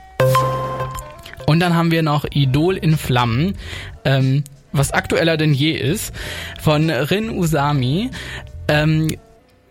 Und 1.45 1.59
dann 1.59 1.75
haben 1.75 1.91
wir 1.91 2.01
noch 2.01 2.25
Idol 2.31 2.77
in 2.77 2.97
Flammen, 2.97 3.55
ähm, 4.05 4.43
was 4.71 4.91
aktueller 4.91 5.37
denn 5.37 5.53
je 5.53 5.73
ist, 5.73 6.15
von 6.59 6.89
Rin 6.89 7.29
Usami. 7.29 8.09
Ähm, 8.67 9.17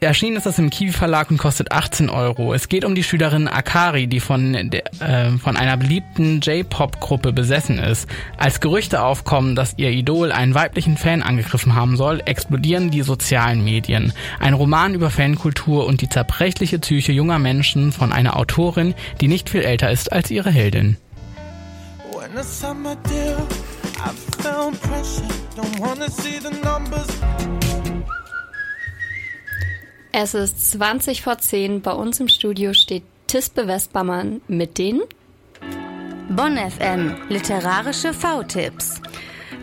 Erschienen 0.06 0.36
ist 0.36 0.46
das 0.46 0.58
im 0.58 0.70
Kiwi 0.70 0.92
Verlag 0.92 1.30
und 1.30 1.38
kostet 1.38 1.70
18 1.70 2.10
Euro. 2.10 2.54
Es 2.54 2.68
geht 2.68 2.84
um 2.84 2.94
die 2.94 3.02
Schülerin 3.02 3.46
Akari, 3.46 4.06
die 4.06 4.20
von, 4.20 4.54
äh, 4.54 5.30
von 5.38 5.56
einer 5.56 5.76
beliebten 5.76 6.40
J-Pop-Gruppe 6.40 7.32
besessen 7.32 7.78
ist. 7.78 8.08
Als 8.36 8.60
Gerüchte 8.60 9.02
aufkommen, 9.02 9.54
dass 9.54 9.74
ihr 9.76 9.90
Idol 9.90 10.32
einen 10.32 10.54
weiblichen 10.54 10.96
Fan 10.96 11.22
angegriffen 11.22 11.74
haben 11.74 11.96
soll, 11.96 12.20
explodieren 12.24 12.90
die 12.90 13.02
sozialen 13.02 13.64
Medien. 13.64 14.12
Ein 14.40 14.54
Roman 14.54 14.94
über 14.94 15.10
Fankultur 15.10 15.86
und 15.86 16.00
die 16.00 16.08
zerbrechliche 16.08 16.78
Psyche 16.78 17.12
junger 17.12 17.38
Menschen 17.38 17.92
von 17.92 18.12
einer 18.12 18.36
Autorin, 18.36 18.94
die 19.20 19.28
nicht 19.28 19.50
viel 19.50 19.62
älter 19.62 19.90
ist 19.90 20.12
als 20.12 20.30
ihre 20.30 20.50
Heldin. 20.50 20.96
Es 30.14 30.34
ist 30.34 30.72
20 30.72 31.22
vor 31.22 31.38
10. 31.38 31.80
Bei 31.80 31.92
uns 31.92 32.20
im 32.20 32.28
Studio 32.28 32.74
steht 32.74 33.02
Tispe 33.28 33.66
Westbammann 33.66 34.42
mit 34.46 34.76
den 34.76 35.00
Bonn 36.28 36.58
FM 36.58 37.16
Literarische 37.30 38.12
V-Tipps. 38.12 39.00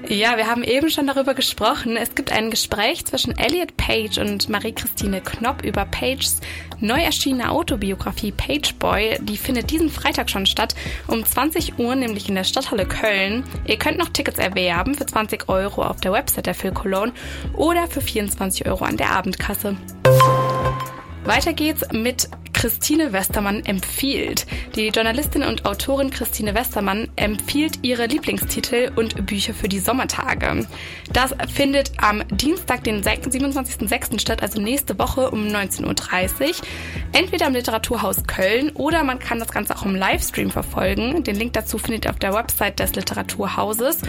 Ja, 0.08 0.38
wir 0.38 0.48
haben 0.48 0.64
eben 0.64 0.90
schon 0.90 1.06
darüber 1.06 1.36
gesprochen. 1.36 1.96
Es 1.96 2.16
gibt 2.16 2.32
ein 2.32 2.50
Gespräch 2.50 3.06
zwischen 3.06 3.38
Elliot 3.38 3.78
Page 3.78 4.18
und 4.18 4.50
Marie-Christine 4.50 5.22
Knopp 5.22 5.64
über 5.64 5.86
Pages 5.86 6.40
neu 6.80 7.00
erschienene 7.00 7.52
Autobiografie 7.52 8.32
Pageboy. 8.32 9.20
Die 9.22 9.38
findet 9.38 9.70
diesen 9.70 9.90
Freitag 9.90 10.30
schon 10.30 10.48
statt, 10.48 10.74
um 11.08 11.24
20 11.24 11.78
Uhr, 11.78 11.96
nämlich 11.96 12.28
in 12.28 12.36
der 12.36 12.44
Stadthalle 12.44 12.88
Köln. 12.88 13.44
Ihr 13.66 13.78
könnt 13.78 14.00
noch 14.00 14.10
Tickets 14.10 14.40
erwerben 14.40 14.96
für 14.96 15.06
20 15.06 15.48
Euro 15.48 15.84
auf 15.84 16.02
der 16.02 16.12
Website 16.12 16.48
der 16.48 16.56
Phil 16.56 16.72
Cologne 16.72 17.14
oder 17.54 17.88
für 17.88 18.02
24 18.02 18.66
Euro 18.68 18.86
an 18.86 18.98
der 18.98 19.12
Abendkasse. 19.12 19.76
Weiter 21.26 21.54
geht's 21.54 21.86
mit 21.92 22.30
Christine 22.60 23.14
Westermann 23.14 23.64
empfiehlt. 23.64 24.46
Die 24.76 24.90
Journalistin 24.90 25.44
und 25.44 25.66
Autorin 25.66 26.10
Christine 26.10 26.54
Westermann 26.56 27.10
empfiehlt 27.16 27.80
ihre 27.84 28.06
Lieblingstitel 28.08 28.92
und 28.98 29.26
Bücher 29.26 29.54
für 29.54 29.70
die 29.70 29.80
Sommertage. 29.80 30.68
Das 31.14 31.34
findet 31.54 31.94
am 31.98 32.22
Dienstag, 32.28 32.84
den 32.84 33.02
27.06. 33.02 34.20
statt, 34.20 34.42
also 34.42 34.60
nächste 34.60 35.00
Woche 35.00 35.32
um 35.32 35.48
19.30 35.48 36.48
Uhr. 36.50 36.56
Entweder 37.14 37.48
im 37.48 37.54
Literaturhaus 37.54 38.26
Köln 38.26 38.72
oder 38.72 39.06
man 39.06 39.20
kann 39.20 39.40
das 39.40 39.52
Ganze 39.52 39.78
auch 39.78 39.86
im 39.86 39.96
Livestream 39.96 40.52
verfolgen. 40.52 41.24
Den 41.24 41.38
Link 41.38 41.54
dazu 41.54 41.78
findet 41.78 42.04
ihr 42.06 42.12
auf 42.12 42.20
der 42.20 42.34
Website 42.34 42.80
des 42.80 42.94
Literaturhauses. 42.94 44.00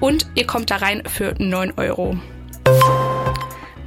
Und 0.00 0.26
ihr 0.34 0.46
kommt 0.46 0.70
da 0.70 0.76
rein 0.76 1.02
für 1.06 1.34
9 1.38 1.74
Euro. 1.76 2.16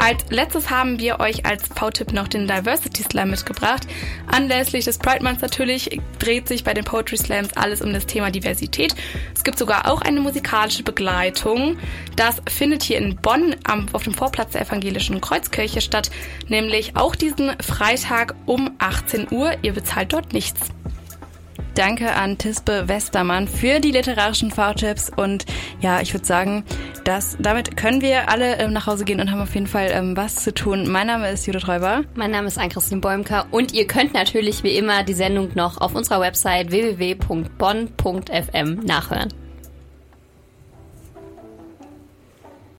Als 0.05 0.23
letztes 0.29 0.69
haben 0.69 0.99
wir 0.99 1.19
euch 1.19 1.47
als 1.47 1.63
V-Tipp 1.67 2.13
noch 2.13 2.27
den 2.27 2.47
Diversity 2.47 3.01
Slam 3.01 3.31
mitgebracht. 3.31 3.87
Anlässlich 4.27 4.85
des 4.85 4.99
Pride 4.99 5.23
Months 5.23 5.41
natürlich 5.41 5.99
dreht 6.19 6.47
sich 6.47 6.63
bei 6.63 6.75
den 6.75 6.85
Poetry 6.85 7.17
Slams 7.17 7.57
alles 7.57 7.81
um 7.81 7.91
das 7.91 8.05
Thema 8.05 8.29
Diversität. 8.29 8.93
Es 9.33 9.43
gibt 9.43 9.57
sogar 9.57 9.91
auch 9.91 10.03
eine 10.03 10.19
musikalische 10.19 10.83
Begleitung. 10.83 11.79
Das 12.15 12.39
findet 12.47 12.83
hier 12.83 12.99
in 12.99 13.15
Bonn 13.15 13.55
am, 13.63 13.87
auf 13.93 14.03
dem 14.03 14.13
Vorplatz 14.13 14.51
der 14.51 14.61
Evangelischen 14.61 15.21
Kreuzkirche 15.21 15.81
statt, 15.81 16.11
nämlich 16.49 16.95
auch 16.95 17.15
diesen 17.15 17.59
Freitag 17.59 18.35
um 18.45 18.75
18 18.77 19.29
Uhr. 19.31 19.53
Ihr 19.63 19.73
bezahlt 19.73 20.13
dort 20.13 20.33
nichts. 20.33 20.69
Danke 21.75 22.13
an 22.13 22.37
Tispe 22.37 22.87
Westermann 22.87 23.49
für 23.49 23.81
die 23.81 23.91
literarischen 23.91 24.49
V-Tipps 24.49 25.11
und 25.13 25.45
ja, 25.81 25.99
ich 25.99 26.13
würde 26.13 26.25
sagen, 26.25 26.63
dass 27.03 27.35
damit 27.37 27.75
können 27.75 28.01
wir 28.01 28.29
alle 28.29 28.57
ähm, 28.59 28.71
nach 28.71 28.87
Hause 28.87 29.03
gehen 29.03 29.19
und 29.19 29.29
haben 29.29 29.41
auf 29.41 29.53
jeden 29.53 29.67
Fall 29.67 29.89
ähm, 29.91 30.15
was 30.15 30.37
zu 30.37 30.53
tun. 30.53 30.89
Mein 30.89 31.07
Name 31.07 31.29
ist 31.29 31.45
Judith 31.45 31.67
Räuber. 31.67 32.03
Mein 32.15 32.31
Name 32.31 32.47
ist 32.47 32.57
Ann-Christine 32.57 33.01
Bäumker 33.01 33.47
und 33.51 33.73
ihr 33.73 33.87
könnt 33.87 34.13
natürlich 34.13 34.63
wie 34.63 34.77
immer 34.77 35.03
die 35.03 35.13
Sendung 35.13 35.49
noch 35.55 35.81
auf 35.81 35.95
unserer 35.95 36.21
Website 36.21 36.71
www.bonn.fm 36.71 38.75
nachhören. 38.85 39.33